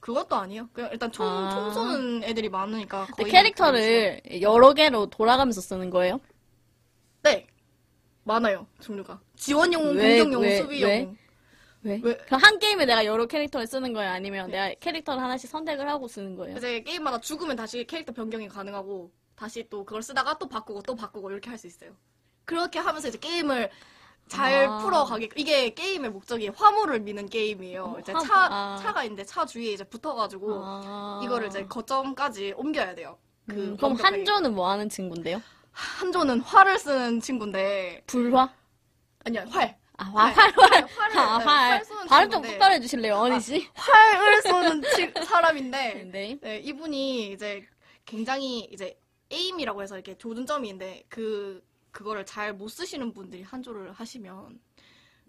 그것도 0.00 0.36
아니에요 0.36 0.68
그냥 0.72 0.90
일단 0.92 1.10
총, 1.10 1.26
아. 1.26 1.50
총 1.50 1.70
쏘는 1.72 2.22
애들이 2.22 2.48
많으니까 2.48 3.06
근데 3.06 3.22
거의 3.24 3.32
캐릭터를 3.32 4.20
여러 4.40 4.72
개로 4.72 5.06
돌아가면서 5.06 5.60
쓰는 5.60 5.90
거예요? 5.90 6.20
네 7.22 7.44
많아요 8.26 8.66
종류가 8.80 9.20
지원용, 9.36 9.96
왜, 9.96 10.18
공격용, 10.18 10.42
왜, 10.42 10.56
수비용. 10.58 10.88
왜? 10.90 11.10
왜? 11.82 12.00
왜? 12.02 12.16
그럼 12.16 12.40
한 12.42 12.58
게임에 12.58 12.84
내가 12.84 13.04
여러 13.04 13.26
캐릭터를 13.26 13.66
쓰는 13.68 13.92
거예요? 13.92 14.10
아니면 14.10 14.50
내가 14.50 14.74
캐릭터를 14.80 15.22
하나씩 15.22 15.48
선택을 15.48 15.88
하고 15.88 16.08
쓰는 16.08 16.34
거예요? 16.34 16.56
이제 16.56 16.80
게임마다 16.82 17.20
죽으면 17.20 17.54
다시 17.54 17.84
캐릭터 17.86 18.12
변경이 18.12 18.48
가능하고 18.48 19.12
다시 19.36 19.66
또 19.70 19.84
그걸 19.84 20.02
쓰다가 20.02 20.36
또 20.38 20.48
바꾸고 20.48 20.82
또 20.82 20.96
바꾸고 20.96 21.30
이렇게 21.30 21.48
할 21.48 21.58
수 21.58 21.66
있어요. 21.68 21.92
그렇게 22.44 22.78
하면서 22.80 23.06
이제 23.08 23.18
게임을 23.18 23.70
잘 24.28 24.66
아. 24.66 24.78
풀어가게 24.78 25.28
이게 25.36 25.70
게임의 25.74 26.10
목적이 26.10 26.48
화물을 26.48 26.98
미는 27.00 27.28
게임이에요. 27.28 27.84
어, 27.84 27.98
이제 28.00 28.10
화- 28.12 28.20
차 28.20 28.48
아. 28.50 28.78
차가 28.82 29.04
있는데 29.04 29.22
차 29.24 29.46
주위에 29.46 29.72
이제 29.72 29.84
붙어가지고 29.84 30.60
아. 30.64 31.20
이거를 31.22 31.46
이제 31.46 31.64
거점까지 31.66 32.54
옮겨야 32.56 32.96
돼요. 32.96 33.16
그 33.48 33.54
음, 33.54 33.76
그럼. 33.76 33.94
한조는 33.94 34.54
뭐 34.56 34.68
하는 34.68 34.88
친구인데요? 34.88 35.40
한조는 35.76 36.40
활을 36.40 36.78
쓰는 36.78 37.20
친구인데 37.20 38.02
불화? 38.06 38.50
아니야 39.24 39.44
활 39.50 39.76
아, 39.98 40.04
활, 40.04 40.32
활, 40.34 40.52
활, 40.56 40.70
활. 40.70 40.88
활을, 40.88 41.18
아, 41.18 41.38
네, 41.38 41.44
활. 41.44 41.70
활 41.70 41.84
발음 42.08 42.30
좀. 42.30 42.42
똑바로 42.42 42.74
해주실래요, 42.74 43.14
언니 43.14 43.40
씨? 43.40 43.66
활을 43.74 44.42
쏘는 44.42 44.82
치- 44.94 45.12
사람인데 45.24 46.04
네. 46.12 46.38
네, 46.40 46.58
이분이 46.60 47.32
이제 47.32 47.62
굉장히 48.04 48.60
이제 48.72 48.98
에임이라고 49.30 49.82
해서 49.82 49.96
이렇게 49.96 50.16
조준점이 50.16 50.68
있는데 50.68 51.02
그 51.08 51.62
그거를 51.92 52.24
잘 52.26 52.52
못 52.54 52.68
쓰시는 52.68 53.12
분들이 53.14 53.42
한조를 53.42 53.92
하시면 53.92 54.58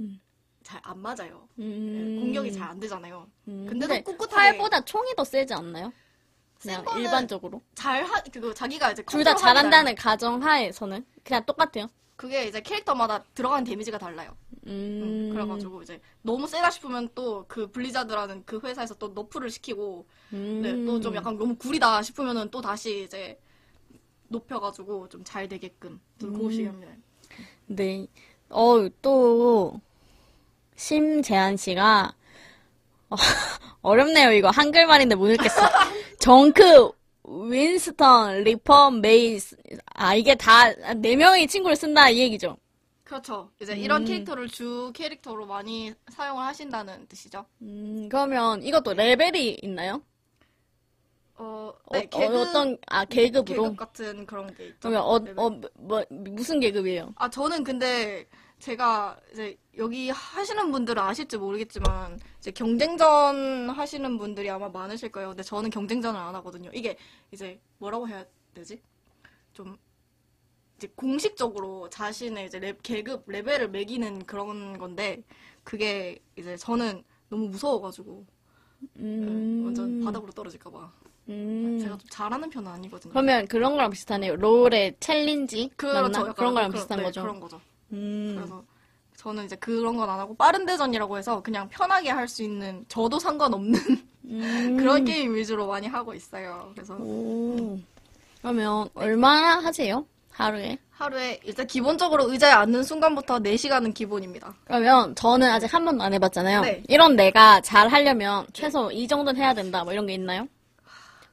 음. 0.01 0.21
잘안 0.63 0.99
맞아요. 0.99 1.47
음. 1.59 2.15
네, 2.15 2.21
공격이 2.21 2.51
잘 2.53 2.69
안 2.69 2.79
되잖아요. 2.79 3.29
음. 3.47 3.65
근데도 3.69 3.87
근데 3.93 4.03
꿋꿋하게 4.03 4.35
활보다 4.49 4.81
총이 4.81 5.13
더 5.15 5.23
세지 5.23 5.53
않나요? 5.53 5.91
그냥 6.61 6.83
일반적으로. 6.97 7.61
잘 7.75 8.03
하, 8.03 8.21
그거 8.23 8.53
자기가 8.53 8.91
이제 8.91 9.03
둘 9.03 9.23
다 9.23 9.35
잘한다는 9.35 9.95
가정하에서는 9.95 11.05
그냥 11.23 11.45
똑같아요. 11.45 11.89
그게 12.15 12.45
이제 12.47 12.61
캐릭터마다 12.61 13.23
들어가는 13.35 13.63
데미지가 13.63 13.97
달라요. 13.99 14.35
음. 14.65 14.71
음, 15.03 15.29
그래가지고 15.33 15.83
이제 15.83 16.01
너무 16.23 16.47
세다 16.47 16.71
싶으면 16.71 17.09
또 17.13 17.45
그 17.47 17.69
블리자드라는 17.71 18.43
그 18.45 18.59
회사에서 18.63 18.95
또 18.95 19.09
너프를 19.09 19.49
시키고 19.51 20.05
음. 20.33 20.61
네, 20.63 20.85
또 20.85 20.99
좀 20.99 21.15
약간 21.15 21.37
너무 21.37 21.55
구리다 21.55 22.01
싶으면은 22.01 22.49
또 22.49 22.59
다시 22.61 23.03
이제 23.03 23.39
높여가지고 24.29 25.09
좀 25.09 25.23
잘 25.23 25.47
되게끔 25.47 26.01
좀 26.19 26.35
음. 26.35 26.67
합니다. 26.67 26.91
네. 27.67 28.07
어, 28.49 28.87
또, 29.01 29.79
심재한 30.77 31.58
씨가, 31.58 32.13
어, 33.10 33.15
어렵네요, 33.82 34.32
이거. 34.32 34.49
한글말인데 34.49 35.15
못 35.15 35.27
읽겠어. 35.32 35.62
정크, 36.19 36.91
윈스턴, 37.23 38.43
리퍼, 38.43 38.91
메이스. 38.91 39.56
아, 39.93 40.15
이게 40.15 40.36
다, 40.36 40.71
네 40.93 41.15
명의 41.15 41.47
친구를 41.47 41.75
쓴다, 41.75 42.10
이 42.10 42.19
얘기죠. 42.19 42.58
그렇죠. 43.03 43.49
이제 43.62 43.73
이런 43.73 44.01
음. 44.01 44.06
캐릭터를 44.06 44.49
주 44.49 44.91
캐릭터로 44.93 45.45
많이 45.45 45.93
사용을 46.10 46.43
하신다는 46.45 47.08
뜻이죠. 47.08 47.45
음, 47.62 48.10
그러면 48.10 48.62
이것도 48.62 48.93
레벨이 48.93 49.60
있나요? 49.62 50.01
어, 51.36 51.71
어, 51.86 51.93
네, 51.93 52.06
개그, 52.10 52.41
어, 52.41 52.51
떤 52.51 52.77
아, 52.88 53.06
계급으로? 53.06 53.63
계급 53.63 53.77
같은 53.77 54.25
그런 54.25 54.53
게 54.56 54.65
있죠. 54.65 54.89
그러면 54.89 55.01
어. 55.03 55.15
어, 55.38 55.49
뭐, 55.75 56.03
무슨 56.10 56.60
계급이에요? 56.60 57.13
아, 57.15 57.30
저는 57.30 57.63
근데 57.63 58.27
제가 58.60 59.20
이제 59.32 59.58
여기 59.78 60.10
하시는 60.10 60.72
분들은 60.72 61.02
아실지 61.02 61.38
모르겠지만 61.38 62.20
이제 62.39 62.52
경쟁전 62.52 63.70
하시는 63.70 64.17
분들이 64.17 64.50
아마 64.50 64.67
많으실 64.70 65.12
거예요. 65.12 65.30
근데 65.30 65.43
저는 65.43 65.70
경쟁전을 65.70 66.20
안 66.20 66.36
하거든요. 66.36 66.70
이게 66.74 66.98
이제 67.32 67.60
뭐라고 67.78 68.08
해야 68.08 68.26
되지? 68.54 68.82
좀 69.54 69.78
이제 70.78 70.88
공식적으로 70.96 71.89
자신의 71.89 72.48
이제 72.48 72.60
랩, 72.60 72.78
계급 72.82 73.24
레벨을 73.28 73.70
매기는 73.70 74.26
그런 74.26 74.78
건데 74.78 75.22
그게 75.63 76.20
이제 76.36 76.58
저는 76.58 77.04
너무 77.30 77.48
무서워가지고 77.50 78.26
음. 78.98 79.62
완전 79.65 80.04
바닥으로 80.04 80.32
떨어질까 80.32 80.70
봐 80.70 80.91
음. 81.30 81.78
제가 81.82 81.98
좀 81.98 82.08
잘하는 82.10 82.50
편은 82.50 82.72
아니거든요. 82.72 83.12
그러면 83.12 83.48
그런 83.48 83.74
거랑 83.74 83.91
비슷하네요. 83.91 84.36
롤의 84.36 84.96
challenge? 84.99 85.69
그렇죠. 85.76 86.02
맞나? 86.02 86.20
약간 86.22 86.34
그런 86.36 86.54
거랑 86.54 86.70
그런- 86.70 86.80
비슷한 86.80 86.98
네, 87.00 87.04
거죠. 87.04 87.22
그런 87.22 87.39
거죠. 87.39 87.62
음. 87.91 88.34
그래서 88.38 88.63
저는 89.17 89.45
이제 89.45 89.56
그런 89.56 89.97
건 89.97 90.10
안 90.10 90.19
하고 90.19 90.36
빠른 90.36 90.65
대전이라고 90.65 91.17
해서 91.17 91.41
그냥 91.41 91.67
편하게 91.69 92.10
할 92.12 92.28
수 92.28 92.43
있는 92.43 92.86
저도 92.88 93.19
상관없는 93.19 93.80
음. 94.26 94.78
그런 94.78 95.06
게임 95.06 95.36
위주로 95.36 95.67
많이 95.67 95.88
하고 95.88 96.13
있어요. 96.13 96.71
그래서 96.76 96.95
오. 96.95 97.78
그러면 98.41 98.88
얼마나 98.93 99.60
하세요? 99.60 100.06
하루에? 100.32 100.78
하루에 100.91 101.39
일단 101.43 101.65
기본적으로 101.67 102.32
의자에 102.32 102.52
앉는 102.52 102.84
순간부터 102.84 103.39
4시간은 103.39 103.93
기본입니다. 103.93 104.54
그러면 104.65 105.15
저는 105.15 105.50
아직 105.50 105.73
한 105.73 105.84
번도 105.86 106.04
안 106.04 106.13
해봤잖아요. 106.13 106.62
네. 106.62 106.84
이런 106.88 107.15
내가 107.15 107.62
잘 107.62 107.88
하려면 107.88 108.45
최소 108.54 108.91
이 108.91 109.08
정도는 109.08 109.39
해야 109.41 109.54
된다. 109.54 109.84
뭐 109.84 109.93
이런 109.93 110.06
게 110.06 110.13
있나요? 110.13 110.47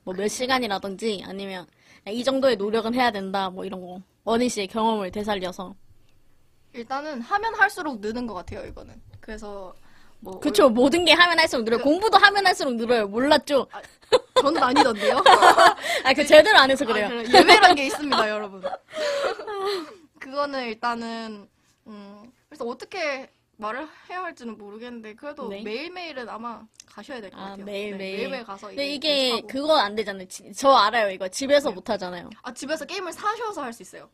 뭐 0.04 0.14
몇 0.14 0.28
시간이라든지 0.28 1.22
아니면 1.26 1.66
이 2.08 2.22
정도의 2.24 2.56
노력은 2.56 2.94
해야 2.94 3.10
된다. 3.10 3.50
뭐 3.50 3.64
이런 3.64 3.80
거. 3.80 4.00
원희 4.24 4.48
씨의 4.48 4.68
경험을 4.68 5.10
되살려서. 5.10 5.74
일단은 6.78 7.20
하면 7.22 7.54
할수록 7.54 8.00
느는 8.00 8.26
것 8.26 8.34
같아요, 8.34 8.66
이거는. 8.66 9.00
그래서 9.20 9.74
뭐 10.20 10.40
그쵸. 10.40 10.68
모든 10.68 11.04
게 11.04 11.12
하면 11.12 11.38
할수록 11.38 11.62
늘어요. 11.64 11.80
공부도 11.82 12.18
하면 12.18 12.46
할수록 12.46 12.74
늘어요. 12.74 13.06
몰랐죠? 13.06 13.66
올- 14.12 14.22
저는 14.42 14.62
아니던데요. 14.62 15.22
아, 16.04 16.12
그 16.14 16.24
제대로 16.26 16.58
안 16.58 16.70
해서 16.70 16.84
그래요. 16.84 17.06
아, 17.06 17.08
그래. 17.10 17.24
예매란 17.32 17.74
게 17.74 17.86
있습니다, 17.86 18.28
여러분. 18.30 18.62
그거는 20.20 20.66
일단은 20.68 21.48
음, 21.86 22.32
그래서 22.48 22.64
어떻게 22.64 23.30
말을 23.56 23.86
해야 24.10 24.22
할지는 24.22 24.58
모르겠는데 24.58 25.14
그래도 25.14 25.48
네. 25.48 25.62
매일매일은 25.62 26.28
아마 26.28 26.62
가셔야 26.86 27.20
될것 27.20 27.38
아, 27.38 27.50
같아요. 27.50 27.64
매일, 27.64 27.92
네, 27.92 27.96
매일. 27.98 28.16
매일매일 28.18 28.44
가서 28.44 28.68
근데 28.68 28.88
이게. 28.88 29.40
그거 29.42 29.76
안 29.76 29.94
되잖아요. 29.94 30.26
지- 30.26 30.52
저 30.54 30.70
알아요. 30.72 31.10
이거 31.10 31.28
집에서 31.28 31.68
네. 31.68 31.74
못 31.74 31.88
하잖아요. 31.90 32.30
아 32.42 32.52
집에서 32.52 32.84
게임을 32.84 33.12
사셔서 33.12 33.62
할 33.62 33.72
수 33.72 33.82
있어요. 33.82 34.08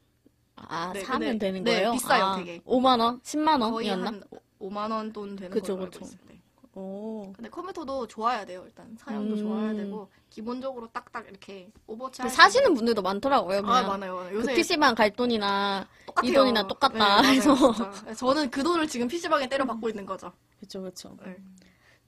아, 0.68 0.92
네, 0.92 1.00
사면 1.00 1.38
되는 1.38 1.62
네, 1.64 1.74
거예요? 1.76 1.92
비싸요, 1.92 2.24
아, 2.24 2.36
되게. 2.36 2.60
5만 2.60 3.00
원? 3.00 3.20
10만 3.20 3.58
거의 3.60 3.72
원이었나? 3.90 4.06
한 4.06 4.22
5만 4.60 4.90
원 4.90 5.12
돈 5.12 5.36
되는 5.36 5.50
그쵸, 5.50 5.74
걸로 5.76 5.86
알고. 5.86 6.04
있어요. 6.04 6.18
네. 6.28 6.40
오. 6.74 7.32
근데 7.34 7.48
컴퓨터도 7.50 8.06
좋아야 8.06 8.44
돼요. 8.44 8.62
일단 8.64 8.96
사양도 8.98 9.34
음. 9.34 9.38
좋아야 9.38 9.72
되고 9.74 10.08
기본적으로 10.30 10.86
딱딱 10.92 11.26
이렇게 11.28 11.68
오버워치 11.86 12.22
할 12.22 12.30
사시는 12.30 12.68
수 12.68 12.74
분들도 12.74 13.02
많더라고요. 13.02 13.58
있는- 13.58 13.62
그냥. 13.66 13.76
아 13.84 13.88
많아요. 13.88 14.26
그 14.30 14.34
요새 14.36 14.54
PC방 14.54 14.94
갈 14.94 15.10
돈이나 15.10 15.86
똑같아요. 16.06 16.30
이 16.30 16.34
돈이나 16.34 16.66
똑같다 16.68 16.92
네, 16.94 16.98
맞아요, 16.98 17.26
해서. 17.34 17.56
진짜. 17.74 18.14
저는 18.14 18.50
그 18.50 18.62
돈을 18.62 18.86
지금 18.86 19.08
PC방에 19.08 19.48
때려 19.48 19.64
박고 19.64 19.88
있는 19.88 20.06
거죠. 20.06 20.30
그쵸, 20.60 20.80
그쵸. 20.82 21.16
네. 21.24 21.36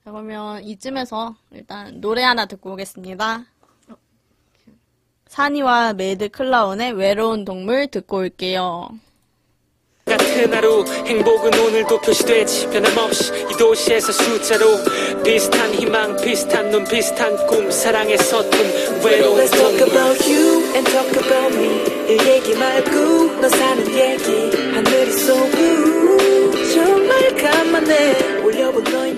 자, 0.05 0.11
그러면 0.13 0.63
이쯤에서 0.63 1.35
일단 1.51 2.01
노래 2.01 2.23
하나 2.23 2.47
듣고 2.47 2.73
오겠습니다. 2.73 3.45
산이와 5.33 5.95
매드 5.95 6.29
클라운의 6.29 6.93
외로운 6.93 7.47
동물 7.47 7.87
듣고 7.87 8.19
올게요. 8.19 8.91
같은 10.05 10.53
하루 10.53 10.85
행복은 11.07 11.59
오늘도 11.59 12.03
표시되지. 12.03 12.69
변함없이 12.69 13.33
이 13.51 13.57
도시에서 13.57 14.13
숫자로 14.13 14.67
비슷한 15.25 15.73
희망 15.73 16.17
비슷한 16.17 16.69
눈 16.71 16.85
비슷한 16.85 17.35
꿈 17.47 17.71
사랑에 17.71 18.15
서툰 18.19 18.51
외로운 19.03 19.39
Let's 19.41 19.51
talk 19.53 19.79
동물. 19.79 19.89
about 19.89 20.31
you 20.31 20.65
and 20.75 20.91
talk 20.91 21.11
about 21.17 21.57
me. 21.57 22.13
일 22.13 22.27
얘기 22.29 22.55
말고 22.55 23.41
너 23.41 23.49
사는 23.49 23.87
얘기. 23.89 24.55
하늘이 24.75 25.11
so 25.13 25.35
blue 25.51 26.75
정말 26.75 27.35
간만에 27.37 28.41
올려본 28.43 28.85
너인 28.85 29.12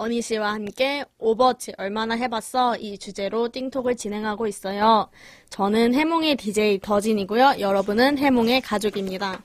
어니 0.00 0.22
씨와 0.22 0.54
함께 0.54 1.04
오버워치 1.18 1.74
얼마나 1.76 2.14
해봤어? 2.14 2.78
이 2.78 2.96
주제로 2.96 3.50
띵톡을 3.50 3.96
진행하고 3.96 4.46
있어요. 4.46 5.10
저는 5.50 5.92
해몽의 5.92 6.36
DJ 6.36 6.78
더진이고요. 6.78 7.56
여러분은 7.60 8.16
해몽의 8.16 8.62
가족입니다. 8.62 9.42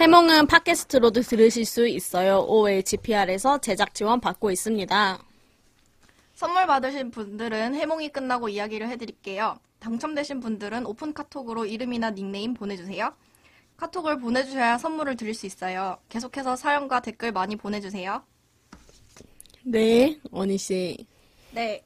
해몽은 0.00 0.48
팟캐스트로도 0.48 1.20
들으실 1.20 1.64
수 1.64 1.86
있어요. 1.86 2.44
OHPR에서 2.48 3.58
제작 3.58 3.94
지원 3.94 4.20
받고 4.20 4.50
있습니다. 4.50 5.18
선물 6.34 6.66
받으신 6.66 7.12
분들은 7.12 7.76
해몽이 7.76 8.08
끝나고 8.08 8.48
이야기를 8.48 8.88
해드릴게요. 8.88 9.60
당첨되신 9.78 10.40
분들은 10.40 10.84
오픈 10.84 11.14
카톡으로 11.14 11.64
이름이나 11.64 12.10
닉네임 12.10 12.54
보내주세요. 12.54 13.14
카톡을 13.76 14.18
보내주셔야 14.18 14.78
선물을 14.78 15.14
드릴 15.14 15.32
수 15.32 15.46
있어요. 15.46 15.98
계속해서 16.08 16.56
사연과 16.56 17.02
댓글 17.02 17.30
많이 17.30 17.54
보내주세요. 17.54 18.24
네, 19.64 20.18
어니 20.30 20.58
씨. 20.58 21.06
네, 21.50 21.82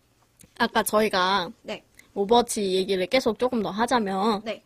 아까 0.58 0.82
저희가 0.82 1.50
네, 1.62 1.84
오버워치 2.14 2.74
얘기를 2.74 3.06
계속 3.06 3.38
조금 3.38 3.62
더 3.62 3.70
하자면 3.70 4.42
네. 4.44 4.64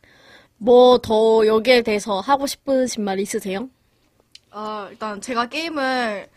뭐 0.59 0.98
더 0.98 1.46
여기에 1.46 1.83
대해서 1.83 2.20
하고 2.20 2.46
싶으신 2.46 3.05
말 3.05 3.20
있으세요? 3.20 3.68
어, 4.51 4.88
일단 4.90 5.20
제가 5.20 5.48
게임을 5.48 6.29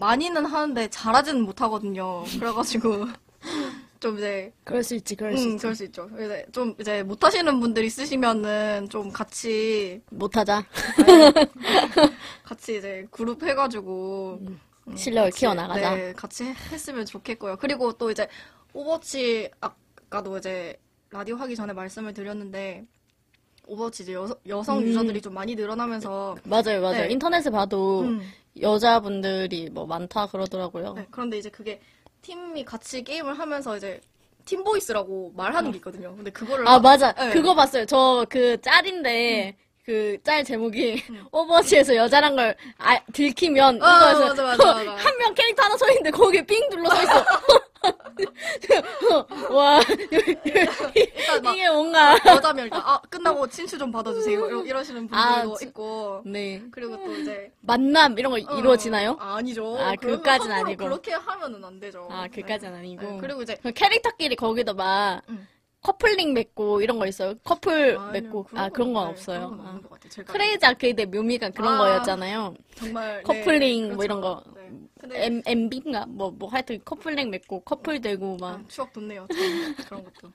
많이는 0.00 0.46
하는데 0.46 0.88
잘하지는 0.88 1.42
못하거든요. 1.42 2.24
그래가지고 2.38 3.06
좀 4.00 4.18
이제 4.18 4.52
그럴 4.64 4.82
수 4.84 4.94
있지, 4.96 5.16
그럴 5.16 5.36
수 5.38 5.48
음, 5.48 5.50
있지. 5.50 5.62
그럴 5.62 5.74
수 5.76 5.84
있죠. 5.84 6.08
이제 6.16 6.46
좀 6.52 6.74
이제 6.80 7.02
못하시는 7.02 7.60
분들 7.60 7.84
있으시면은 7.84 8.88
좀 8.90 9.10
같이 9.12 10.02
못하자. 10.10 10.64
같이 12.44 12.78
이제 12.78 13.06
그룹 13.10 13.42
해가지고 13.42 14.38
음, 14.42 14.60
실력을 14.96 15.30
같이, 15.30 15.40
키워나가자. 15.40 15.94
네, 15.94 16.12
같이 16.12 16.44
했으면 16.44 17.06
좋겠고요. 17.06 17.56
그리고 17.56 17.92
또 17.92 18.10
이제 18.10 18.28
오버워치 18.72 19.50
아까도 19.60 20.36
이제 20.38 20.78
라디오 21.10 21.36
하기 21.36 21.56
전에 21.56 21.72
말씀을 21.72 22.12
드렸는데 22.12 22.84
오버워치 23.66 24.02
이제 24.02 24.12
여성, 24.12 24.36
여성 24.46 24.78
음. 24.78 24.82
유저들이 24.84 25.22
좀 25.22 25.32
많이 25.34 25.54
늘어나면서 25.54 26.36
맞아요, 26.44 26.80
맞아요. 26.82 27.06
네. 27.06 27.12
인터넷에 27.12 27.50
봐도 27.50 28.00
음, 28.02 28.20
여자분들이 28.60 29.70
뭐 29.70 29.86
많다 29.86 30.26
그러더라고요. 30.26 30.92
네, 30.94 31.06
그런데 31.10 31.38
이제 31.38 31.48
그게 31.48 31.80
팀이 32.22 32.64
같이 32.64 33.02
게임을 33.02 33.38
하면서 33.38 33.76
이제 33.76 34.00
팀 34.44 34.62
voice라고 34.64 35.32
말하는 35.34 35.70
게 35.72 35.78
있거든요. 35.78 36.14
근데 36.14 36.30
그거를 36.30 36.68
아, 36.68 36.72
막- 36.78 36.82
맞아. 36.82 37.12
네. 37.14 37.30
그거 37.32 37.54
봤어요. 37.54 37.86
저 37.86 38.26
그 38.28 38.60
짤인데, 38.60 39.56
그 39.84 40.18
짤 40.24 40.42
제목이 40.44 41.02
오버워치에서 41.30 41.94
여자란 41.96 42.34
걸 42.36 42.56
아, 42.78 42.98
들키면 43.12 43.82
아, 43.82 43.96
이거에서 44.12 44.20
맞아, 44.28 44.42
맞아, 44.42 44.74
맞아. 44.74 44.94
한명 44.96 45.34
캐릭터 45.34 45.62
하나 45.62 45.76
서 45.76 45.86
있는데 45.90 46.10
거기에 46.10 46.42
삥 46.46 46.68
둘러 46.70 46.88
서 46.88 47.02
있어. 47.02 47.24
와, 49.54 49.78
이게 51.52 51.68
뭔가. 51.68 52.16
여자면 52.26 52.64
일단 52.64 52.80
아 52.82 52.98
끝나고 53.10 53.46
친추 53.48 53.76
좀 53.76 53.92
받아주세요 53.92 54.46
이러, 54.46 54.62
이러시는 54.64 55.06
분들도 55.06 55.52
아, 55.52 55.54
지- 55.58 55.66
있고 55.66 56.22
네. 56.24 56.62
그리고 56.70 56.96
또 56.96 57.12
이제 57.14 57.52
만남 57.60 58.18
이런 58.18 58.32
거 58.32 58.36
어, 58.36 58.58
이루어지나요? 58.58 59.18
아니죠. 59.20 59.76
아, 59.78 59.94
그러면 60.00 60.18
그것까진 60.22 60.50
함부로 60.50 60.66
아니고. 60.68 60.84
그렇게 60.84 61.12
하면은 61.12 61.62
안 61.62 61.78
되죠. 61.78 62.08
아, 62.10 62.26
그까진 62.32 62.72
네. 62.72 62.78
아니고. 62.78 63.02
네, 63.02 63.18
그리고 63.20 63.42
이제 63.42 63.58
그 63.62 63.70
캐릭터끼리 63.72 64.34
거기도 64.36 64.72
막 64.72 65.20
음. 65.28 65.46
커플링 65.88 66.32
맺고 66.32 66.80
이런 66.80 66.98
거 66.98 67.06
있어요. 67.06 67.34
커플 67.44 67.98
아니요, 67.98 68.10
맺고 68.12 68.46
아 68.54 68.70
그런 68.70 68.94
건 68.94 69.06
없어요. 69.08 69.38
그런 69.40 69.58
건 69.58 69.60
아. 69.60 69.68
없는 69.68 69.82
것 69.82 69.90
같아요. 69.90 70.10
제가 70.10 70.32
크레이지 70.32 70.64
아케이드 70.66 71.02
묘미가 71.02 71.50
그런 71.50 71.74
아. 71.74 71.78
거였잖아요. 71.78 72.54
정말 72.74 73.16
네, 73.18 73.22
커플링 73.22 73.88
뭐 73.88 73.96
그렇죠. 73.98 74.04
이런 74.04 74.20
거. 74.22 74.42
네. 74.56 74.70
근데 74.98 75.26
M 75.26 75.42
MB인가 75.44 76.06
뭐 76.06 76.30
뭐 76.30 76.48
하여튼 76.48 76.80
커플링 76.86 77.28
맺고 77.30 77.60
커플 77.60 78.00
되고 78.00 78.36
막 78.38 78.54
아, 78.60 78.64
추억 78.66 78.92
돋네요. 78.94 79.26
참, 79.30 79.36
그런 79.88 80.04
것도. 80.04 80.32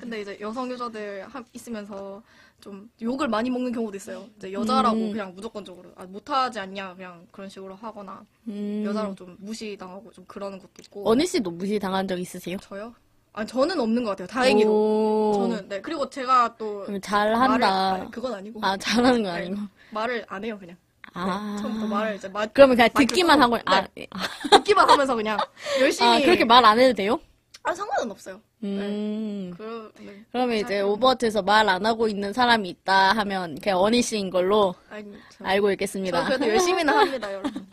근데 0.00 0.20
이제 0.22 0.36
여성 0.40 0.68
유저들 0.70 1.24
하- 1.28 1.44
있으면서 1.52 2.20
좀 2.60 2.90
욕을 3.00 3.28
많이 3.28 3.48
먹는 3.50 3.70
경우도 3.70 3.96
있어요. 3.96 4.26
이제 4.38 4.52
여자라고 4.52 4.96
음. 4.96 5.12
그냥 5.12 5.32
무조건적으로 5.36 5.92
아, 5.94 6.04
못하지 6.04 6.58
않냐 6.58 6.94
그냥 6.96 7.24
그런 7.30 7.48
식으로 7.48 7.76
하거나 7.76 8.26
음. 8.48 8.82
여자라고 8.84 9.14
좀 9.14 9.36
무시당하고 9.38 10.10
좀 10.10 10.24
그러는 10.26 10.58
것도 10.58 10.72
있고. 10.82 11.08
언니 11.08 11.24
씨도 11.24 11.48
무시 11.52 11.78
당한 11.78 12.08
적 12.08 12.18
있으세요? 12.18 12.56
저요? 12.58 12.92
아 13.38 13.44
저는 13.46 13.78
없는 13.78 14.02
것 14.02 14.10
같아요. 14.10 14.26
다행히도. 14.26 14.68
오. 14.68 15.32
저는 15.34 15.68
네 15.68 15.80
그리고 15.80 16.10
제가 16.10 16.56
또 16.58 16.82
그럼 16.84 17.00
잘 17.00 17.32
말을- 17.32 17.36
한다. 17.38 17.92
아니, 17.94 18.10
그건 18.10 18.34
아니고 18.34 18.58
아 18.64 18.76
잘하는 18.76 19.22
건 19.22 19.32
네, 19.32 19.38
아니고. 19.46 19.56
말을 19.92 20.24
안 20.28 20.44
해요 20.44 20.58
그냥. 20.58 20.76
아. 21.14 21.54
네, 21.56 21.62
처음부터 21.62 21.86
말을 21.86 22.16
이제 22.16 22.28
마, 22.28 22.44
그러면 22.46 22.76
그냥 22.76 22.90
듣기만 22.94 23.40
하고 23.40 23.56
아, 23.64 23.86
네, 23.94 24.08
듣기만 24.50 24.90
하면서 24.90 25.14
그냥 25.14 25.38
열심히. 25.80 26.10
아 26.10 26.18
그렇게 26.20 26.44
말 26.44 26.64
안 26.64 26.80
해도 26.80 26.92
돼요? 26.94 27.20
아 27.62 27.72
상관은 27.72 28.10
없어요. 28.10 28.40
음. 28.64 29.54
그 29.56 29.92
네. 30.00 30.24
그러면 30.32 30.56
이제 30.56 30.78
잘- 30.78 30.82
오버워치에서 30.82 31.42
말 31.42 31.68
안 31.68 31.86
하고 31.86 32.08
있는 32.08 32.32
사람이 32.32 32.68
있다 32.70 33.12
하면 33.12 33.56
그냥 33.60 33.78
언니 33.78 34.02
씨인 34.02 34.30
걸로 34.30 34.74
아니, 34.90 35.12
저, 35.30 35.44
알고 35.44 35.68
저 35.68 35.72
있겠습니다. 35.74 36.24
그래도 36.24 36.48
열심히는 36.48 36.92
합니다 36.92 37.32
여러분. 37.32 37.52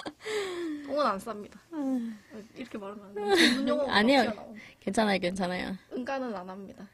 똥은 0.96 1.06
안 1.06 1.18
쌉니다. 1.18 1.58
이렇게 2.56 2.78
말하면 2.78 3.06
안 3.06 3.14
돼요. 3.14 3.36
전문 3.36 3.68
용어가 3.68 3.88
막 3.88 3.96
아니에요. 3.98 4.34
괜찮아요, 4.80 5.20
괜찮아요. 5.20 5.76
응가는 5.92 6.34
안 6.36 6.50
합니다. 6.50 6.88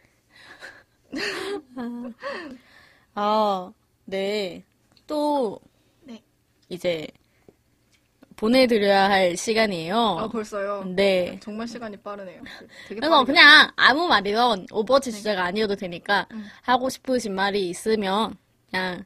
아, 3.13 3.71
네. 4.05 4.63
또, 5.05 5.59
네. 6.01 6.21
이제, 6.69 7.07
보내드려야 8.37 9.07
할 9.09 9.37
시간이에요. 9.37 9.95
아 9.95 10.27
벌써요. 10.27 10.83
네. 10.95 11.39
정말 11.43 11.67
시간이 11.67 11.97
빠르네요. 11.97 12.41
되게 12.87 12.95
그래서 12.95 13.13
빠르게. 13.17 13.33
그냥 13.33 13.71
아무 13.75 14.07
말이든 14.07 14.65
오버워치 14.71 15.11
주제가 15.11 15.43
아니어도 15.43 15.75
되니까 15.75 16.25
음. 16.31 16.45
하고 16.63 16.89
싶으신 16.89 17.35
말이 17.35 17.69
있으면 17.69 18.35
그냥 18.71 19.03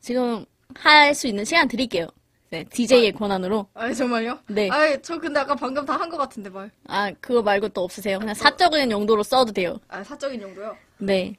지금 0.00 0.44
할 0.74 1.14
수 1.14 1.28
있는 1.28 1.44
시간 1.44 1.68
드릴게요. 1.68 2.08
네, 2.52 2.64
DJ의 2.64 3.12
권한으로. 3.12 3.66
아 3.72 3.90
정말요? 3.94 4.38
네. 4.48 4.68
아, 4.70 4.94
저 5.00 5.18
근데 5.18 5.40
아까 5.40 5.54
방금 5.54 5.86
다 5.86 5.94
한 5.96 6.10
것 6.10 6.18
같은데 6.18 6.50
말. 6.50 6.70
아, 6.86 7.10
그거 7.18 7.40
말고 7.40 7.70
또 7.70 7.82
없으세요? 7.82 8.18
그냥 8.18 8.34
사적인 8.34 8.90
용도로 8.90 9.22
써도 9.22 9.50
돼요. 9.52 9.78
아 9.88 10.04
사적인 10.04 10.38
용도요. 10.42 10.76
네. 10.98 11.34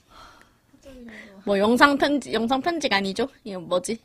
사적인 0.82 1.02
용도. 1.08 1.42
뭐 1.46 1.60
영상 1.60 1.96
편지, 2.00 2.34
영상 2.34 2.60
편지가 2.60 2.96
아니죠? 2.96 3.28
이거 3.44 3.60
뭐지? 3.60 4.00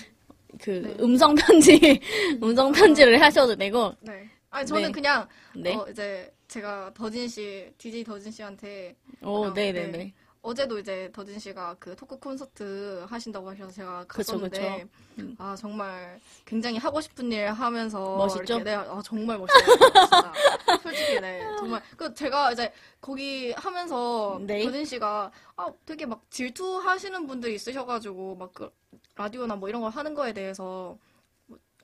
그 0.58 0.70
네. 0.70 0.96
음성 1.04 1.34
편지, 1.34 2.00
음성 2.42 2.72
편지를 2.72 3.20
하셔도 3.20 3.54
되고. 3.54 3.92
네. 4.00 4.26
아니 4.48 4.66
저는 4.66 4.84
네. 4.84 4.90
그냥 4.92 5.28
네. 5.54 5.74
어, 5.74 5.86
이제 5.90 6.32
제가 6.48 6.92
더진 6.94 7.28
씨, 7.28 7.68
DJ 7.76 8.04
더진 8.04 8.32
씨한테 8.32 8.96
오, 9.20 9.40
그냥, 9.40 9.54
네, 9.54 9.72
네, 9.72 9.86
네. 9.88 10.14
네. 10.44 10.50
어제도 10.50 10.78
이제 10.78 11.10
더진 11.12 11.38
씨가 11.38 11.76
그 11.78 11.94
토크 11.96 12.18
콘서트 12.18 13.04
하신다고 13.08 13.50
하셔서 13.50 13.70
제가 13.72 14.04
그쵸, 14.06 14.32
갔었는데 14.32 14.82
그쵸. 14.82 14.88
음. 15.18 15.36
아 15.38 15.54
정말 15.56 16.20
굉장히 16.44 16.78
하고 16.78 17.00
싶은 17.00 17.30
일 17.32 17.50
하면서 17.50 18.16
멋있죠? 18.16 18.54
이렇게, 18.54 18.64
네, 18.64 18.74
아 18.74 19.00
정말 19.04 19.38
멋있어요. 19.38 19.64
솔직히 20.82 21.20
네 21.20 21.42
정말 21.58 21.82
그 21.96 22.12
제가 22.14 22.52
이제 22.52 22.72
거기 23.00 23.52
하면서 23.52 24.40
네. 24.42 24.64
더진 24.64 24.84
씨가 24.84 25.30
아 25.56 25.72
되게 25.84 26.06
막 26.06 26.22
질투하시는 26.30 27.26
분들이 27.26 27.54
있으셔가지고 27.54 28.36
막 28.36 28.54
그 28.54 28.70
라디오나 29.16 29.56
뭐 29.56 29.68
이런 29.68 29.82
걸 29.82 29.90
하는 29.90 30.14
거에 30.14 30.32
대해서 30.32 30.62
뭐 30.64 30.98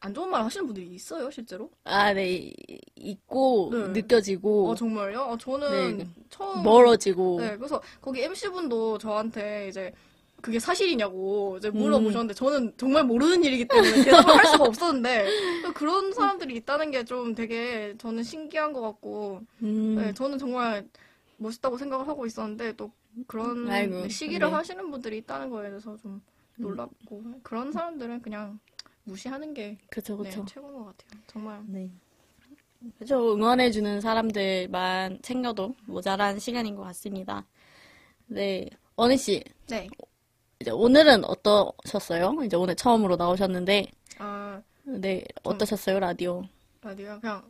안 0.01 0.15
좋은 0.15 0.31
말 0.31 0.43
하시는 0.43 0.65
분들이 0.67 0.87
있어요 0.95 1.31
실제로? 1.31 1.71
아, 1.85 2.13
네. 2.15 2.31
이- 2.33 2.55
있고, 2.97 3.71
네. 3.73 3.89
느껴지고, 3.89 4.71
어 4.71 4.75
정말요? 4.75 5.21
어, 5.21 5.39
저는 5.39 5.99
네. 5.99 6.09
처음 6.31 6.63
멀어지고. 6.63 7.41
네, 7.41 7.57
그래서 7.57 7.81
거기 8.01 8.23
MC분도 8.23 8.97
저한테 8.99 9.69
이제 9.69 9.93
그게 10.41 10.59
사실이냐고 10.59 11.57
이제 11.59 11.69
음. 11.69 11.77
물어보셨는데 11.77 12.33
저는 12.33 12.73
정말 12.79 13.05
모르는 13.05 13.45
일이기 13.45 13.69
때문에 13.69 14.03
대답을 14.05 14.39
할 14.39 14.47
수가 14.47 14.65
없었는데 14.65 15.27
그런 15.77 16.13
사람들이 16.15 16.57
있다는 16.57 16.91
게 16.91 17.05
좀 17.05 17.35
되게 17.35 17.95
저는 17.99 18.23
신기한 18.23 18.73
것 18.73 18.81
같고 18.81 19.43
음. 19.63 19.97
네, 19.99 20.15
저는 20.15 20.39
정말 20.39 20.89
멋있다고 21.37 21.77
생각을 21.77 22.09
하고 22.09 22.25
있었는데 22.25 22.73
또 22.77 22.91
그런 23.27 23.69
아이고, 23.69 24.09
시기를 24.09 24.47
네. 24.49 24.53
하시는 24.55 24.91
분들이 24.91 25.19
있다는 25.19 25.51
거에 25.51 25.69
대해서 25.69 25.95
좀 25.99 26.23
놀랍고 26.57 27.41
그런 27.43 27.71
사람들은 27.73 28.23
그냥 28.23 28.59
무시하는 29.05 29.55
게 29.55 29.79
그쵸, 29.89 30.17
네, 30.23 30.31
그쵸. 30.31 30.45
최고인 30.45 30.75
것 30.75 30.85
같아요. 30.85 31.21
정말 31.27 31.63
네. 31.67 31.91
그죠. 32.99 33.35
응원해주는 33.35 34.01
사람들만 34.01 35.21
챙겨도 35.23 35.75
모자란 35.87 36.39
시간인 36.39 36.77
것 36.77 36.83
같습니다. 36.85 37.47
네. 38.27 38.69
언니 38.97 39.17
씨, 39.17 39.43
네. 39.69 39.89
이제 40.61 40.71
오늘은 40.71 41.25
어떠셨어요? 41.25 42.37
이제 42.45 42.57
오늘 42.57 42.75
처음으로 42.75 43.17
나오셨는데, 43.17 43.91
아 44.19 44.63
네, 44.85 45.25
어떠셨어요, 45.43 46.01
라디오? 46.01 46.43
라디오 46.83 47.19
그냥 47.21 47.43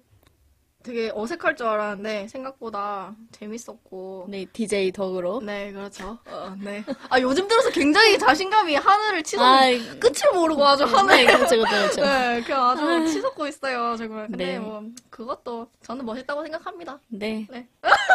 되게 0.83 1.11
어색할 1.15 1.57
줄 1.57 1.67
알았는데 1.67 2.29
생각보다 2.29 3.15
재밌었고 3.33 4.27
네, 4.29 4.47
DJ 4.47 4.93
덕으로. 4.93 5.41
네 5.43 5.73
그렇죠 5.73 6.19
어, 6.27 6.55
네. 6.59 6.83
아 7.11 7.21
요즘 7.21 7.47
들어서 7.47 7.71
굉장히 7.71 8.19
자신감이 8.19 8.75
하늘을 8.75 9.23
치솟 9.23 9.43
아, 9.43 9.61
끝을 9.99 10.33
모르고 10.33 10.65
아주 10.65 10.85
네, 10.87 10.91
하늘 10.91 11.27
그렇죠, 11.27 11.57
그렇죠, 11.57 11.67
그렇죠. 11.67 12.01
네 12.03 12.43
그냥 12.43 12.69
아주 12.71 13.13
치솟고 13.13 13.47
있어요 13.47 13.97
정말 13.97 14.27
근데 14.29 14.47
네. 14.47 14.59
뭐 14.59 14.83
그것도 15.11 15.69
저는 15.83 16.07
멋있다고 16.07 16.43
생각합니다 16.43 16.99
네. 17.09 17.47
네. 17.51 17.69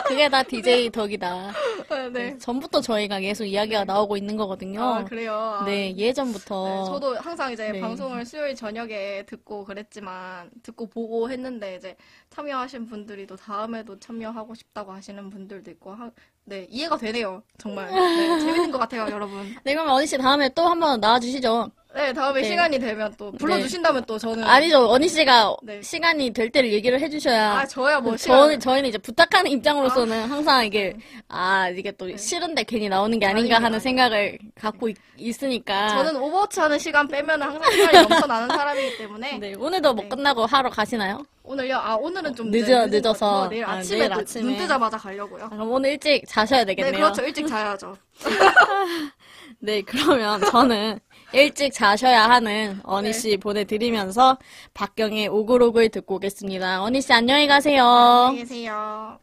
그게 0.08 0.30
다 0.30 0.44
DJ 0.44 0.90
덕이다. 0.92 1.52
네, 1.90 2.10
네. 2.10 2.38
전부터 2.38 2.82
저희가 2.82 3.20
계속 3.20 3.46
이야기가 3.46 3.86
나오고 3.86 4.18
있는 4.18 4.38
거거든요. 4.38 4.82
아 4.82 5.04
그래요 5.04 5.34
아, 5.34 5.66
네, 5.66 5.96
예전부터. 5.98 6.66
네, 6.68 6.86
저도 6.86 7.16
항상 7.16 7.52
이제 7.52 7.72
네. 7.72 7.82
방송을 7.82 8.26
수요일 8.26 8.56
저녁에 8.56 9.24
듣고 9.26 9.66
그랬지만 9.66 10.52
듣고 10.64 10.88
보고 10.88 11.30
했는데 11.30 11.76
이제 11.76 11.96
참여 12.30 12.55
하신 12.62 12.86
분들이 12.86 13.26
또 13.28 13.36
다음에도 13.36 14.00
참여하고 14.00 14.56
싶다고 14.56 14.92
하시는 14.92 15.30
분들도 15.30 15.72
있고 15.72 15.94
하, 15.94 16.12
네 16.44 16.68
이해가 16.70 16.98
되네요 16.98 17.44
정말 17.58 17.92
네, 17.92 18.40
재밌는 18.40 18.72
것 18.72 18.78
같아요 18.78 19.10
여러분 19.10 19.56
네, 19.64 19.74
그러면 19.74 19.94
언니 19.94 20.06
씨 20.06 20.18
다음에 20.18 20.50
또 20.50 20.68
한번 20.68 21.00
나와주시죠. 21.00 21.72
네, 21.96 22.12
다음에 22.12 22.42
네. 22.42 22.50
시간이 22.50 22.78
되면 22.78 23.16
또 23.18 23.32
불러주신다면 23.32 24.04
또 24.06 24.18
저는 24.18 24.44
아니죠. 24.44 24.86
언니 24.90 25.08
씨가 25.08 25.56
네. 25.64 25.82
시간이 25.82 26.32
될 26.34 26.50
때를 26.50 26.74
얘기를 26.74 27.00
해주셔야. 27.00 27.60
아 27.60 27.66
저야 27.66 28.02
뭐 28.02 28.18
시간 28.18 28.60
저희는 28.60 28.90
이제 28.90 28.98
부탁하는 28.98 29.50
입장으로서는 29.52 30.26
항상 30.30 30.66
이게, 30.66 30.98
아, 31.30 31.70
이게 31.70 31.92
또 31.94 32.14
싫은데 32.18 32.64
괜히 32.64 32.90
나오는 32.90 33.18
게 33.18 33.26
아닌가 33.26 33.56
하는. 33.60 33.80
생각을 33.80 34.38
갖고 34.60 34.90
있, 34.90 35.44
으니까 35.44 35.90
저는 35.90 36.16
오버워치 36.16 36.60
하는 36.60 36.80
시간 36.80 37.08
빼면 37.08 37.42
항상 37.42 37.72
시간이 37.72 38.08
넘쳐나는 38.08 38.50
사람이기 38.50 38.98
때문에 38.98 39.38
네, 39.38 39.54
오늘도 39.54 39.94
뭐 39.94 40.04
네. 40.04 40.10
끝나고 40.10 40.46
하러 40.46 40.70
가시나요? 40.70 41.24
오늘요 41.44 41.78
아 41.78 41.96
오늘은 41.96 42.36
좀 42.36 42.50
늦어- 42.52 42.88
네, 42.90 42.98
늦어서. 42.98 43.48
내일 43.50 43.64
아, 43.66 43.74
아침에, 43.74 44.00
내일 44.00 44.10
또 44.12 44.20
아침에. 44.22 44.44
눈 44.44 44.58
뜨자마자 44.58 44.98
가려고요. 44.98 45.44
아, 45.46 45.50
그럼 45.50 45.72
오늘 45.72 45.92
일찍 45.92 46.24
자셔야 46.28 46.66
되겠네요. 46.66 46.92
네 46.94 46.98
그렇죠 46.98 47.22
일찍 47.22 47.48
자야죠. 47.48 47.96
네, 49.60 49.82
그러면 49.82 50.42
저는 50.42 51.00
일찍 51.34 51.74
자셔야 51.74 52.30
하는 52.30 52.80
언니 52.84 53.14
씨 53.14 53.38
보내드리면서 53.38 54.38
박경의 54.74 55.28
오글오글 55.28 55.90
듣고 55.90 56.16
오겠습니다. 56.16 56.82
언니 56.84 57.02
씨 57.02 57.12
안녕히 57.14 57.48
가세요. 57.48 57.84
안녕히 57.84 58.40
계세요. 58.40 59.20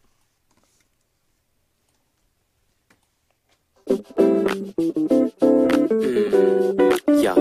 Yo, 7.22 7.34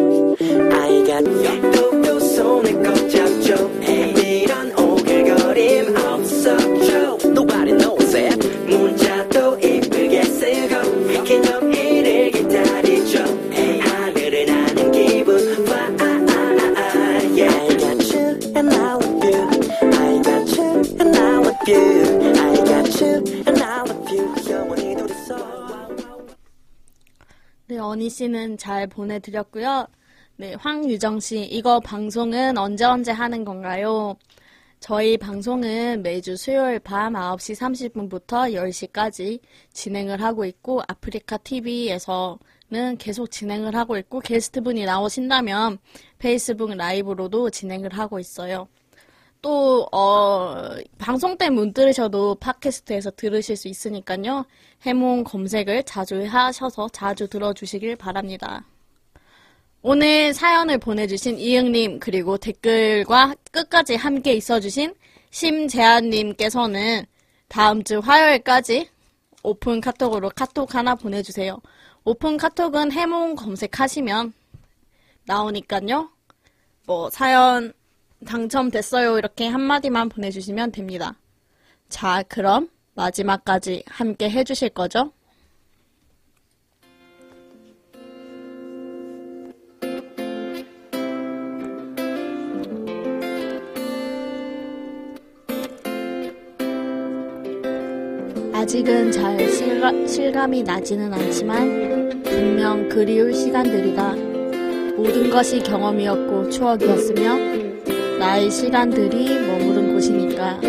I 0.71 1.03
got 1.05 1.23
또또 1.71 2.19
손에 2.19 2.73
꼭 2.73 2.93
잡죠 3.09 3.69
이런 3.81 4.71
오글거림 4.77 5.95
없었죠 5.95 7.17
Nobody 7.29 7.77
knows 7.77 7.90
씨는 28.41 28.57
잘 28.57 28.87
보내드렸고요. 28.87 29.87
네, 30.37 30.55
황유정 30.55 31.19
씨, 31.19 31.43
이거 31.43 31.79
방송은 31.79 32.57
언제 32.57 32.85
언제 32.85 33.11
하는 33.11 33.45
건가요? 33.45 34.15
저희 34.79 35.17
방송은 35.17 36.01
매주 36.01 36.35
수요일 36.35 36.79
밤 36.79 37.13
9시 37.13 37.55
30분부터 37.93 38.53
10시까지 38.53 39.39
진행을 39.73 40.21
하고 40.21 40.45
있고, 40.45 40.81
아프리카 40.87 41.37
TV에서는 41.37 42.97
계속 42.97 43.29
진행을 43.29 43.75
하고 43.75 43.97
있고, 43.97 44.19
게스트분이 44.19 44.85
나오신다면 44.85 45.77
페이스북 46.17 46.75
라이브로도 46.75 47.51
진행을 47.51 47.93
하고 47.93 48.19
있어요. 48.19 48.67
또, 49.41 49.87
어, 49.91 50.75
방송 50.99 51.37
때 51.37 51.49
못 51.49 51.73
들으셔도 51.73 52.35
팟캐스트에서 52.35 53.11
들으실 53.11 53.55
수 53.55 53.67
있으니까요. 53.67 54.45
해몽 54.83 55.23
검색을 55.23 55.83
자주 55.83 56.23
하셔서 56.25 56.89
자주 56.89 57.27
들어주시길 57.27 57.95
바랍니다. 57.95 58.63
오늘 59.81 60.33
사연을 60.33 60.77
보내주신 60.77 61.39
이응님, 61.39 61.99
그리고 61.99 62.37
댓글과 62.37 63.33
끝까지 63.51 63.95
함께 63.95 64.33
있어주신 64.33 64.93
심재한님께서는 65.31 67.05
다음 67.47 67.83
주 67.83 67.99
화요일까지 67.99 68.89
오픈 69.43 69.81
카톡으로 69.81 70.29
카톡 70.35 70.75
하나 70.75 70.93
보내주세요. 70.93 71.59
오픈 72.03 72.37
카톡은 72.37 72.91
해몽 72.91 73.35
검색하시면 73.35 74.33
나오니까요. 75.25 76.09
뭐, 76.85 77.09
사연 77.09 77.73
당첨됐어요. 78.25 79.17
이렇게 79.17 79.47
한마디만 79.47 80.09
보내주시면 80.09 80.71
됩니다. 80.71 81.15
자, 81.89 82.23
그럼 82.27 82.69
마지막까지 82.93 83.83
함께 83.87 84.29
해주실 84.29 84.69
거죠? 84.69 85.11
아직은 98.53 99.11
잘 99.11 99.49
실가, 99.49 99.91
실감이 100.07 100.63
나지는 100.63 101.11
않지만 101.13 102.21
분명 102.23 102.87
그리울 102.87 103.33
시간들이다. 103.33 104.15
모든 104.95 105.29
것이 105.31 105.59
경험이었고 105.59 106.49
추억이었으며 106.49 107.60
나의 108.21 108.51
시간들이 108.51 109.47
머무른 109.47 109.95
곳이니까 109.95 110.59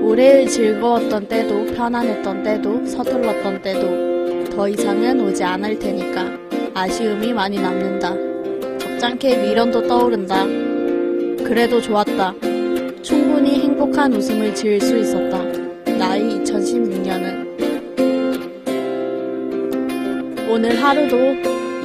올해의 0.00 0.48
즐거웠던 0.48 1.28
때도 1.28 1.66
편안했던 1.74 2.42
때도 2.42 2.86
서툴렀던 2.86 3.60
때도 3.60 4.44
더 4.48 4.66
이상은 4.66 5.20
오지 5.20 5.44
않을 5.44 5.78
테니까 5.78 6.24
아쉬움이 6.72 7.34
많이 7.34 7.60
남는다. 7.60 8.14
적잖게 8.78 9.36
미련도 9.42 9.86
떠오른다. 9.88 10.46
그래도 11.44 11.82
좋았다. 11.82 12.32
충분히 13.02 13.60
행복한 13.60 14.14
웃음을 14.14 14.54
지을 14.54 14.80
수 14.80 14.96
있었다. 14.96 15.42
나의 15.98 16.38
2016년은 16.38 17.50
오늘 20.48 20.82
하루도 20.82 21.16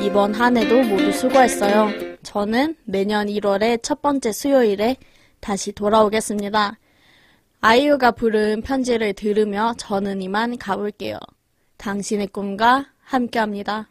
이번 0.06 0.34
한 0.34 0.56
해도 0.56 0.82
모두 0.84 1.12
수고했어요. 1.12 2.05
저는 2.36 2.76
매년 2.84 3.28
1월의 3.28 3.82
첫 3.82 4.02
번째 4.02 4.34
수요일에 4.34 4.98
다시 5.40 5.72
돌아오겠습니다. 5.72 6.78
아이유가 7.62 8.12
부른 8.12 8.62
편지를 8.62 9.14
들으며 9.14 9.74
저는 9.78 10.22
이만 10.22 10.58
가볼게요. 10.58 11.18
당신의 11.78 12.28
꿈과 12.28 12.88
함께합니다. 13.06 13.88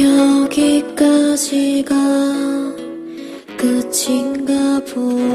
영. 0.00 0.41
여기까지가 1.42 1.94
끝인가 3.56 4.80
보 4.84 5.32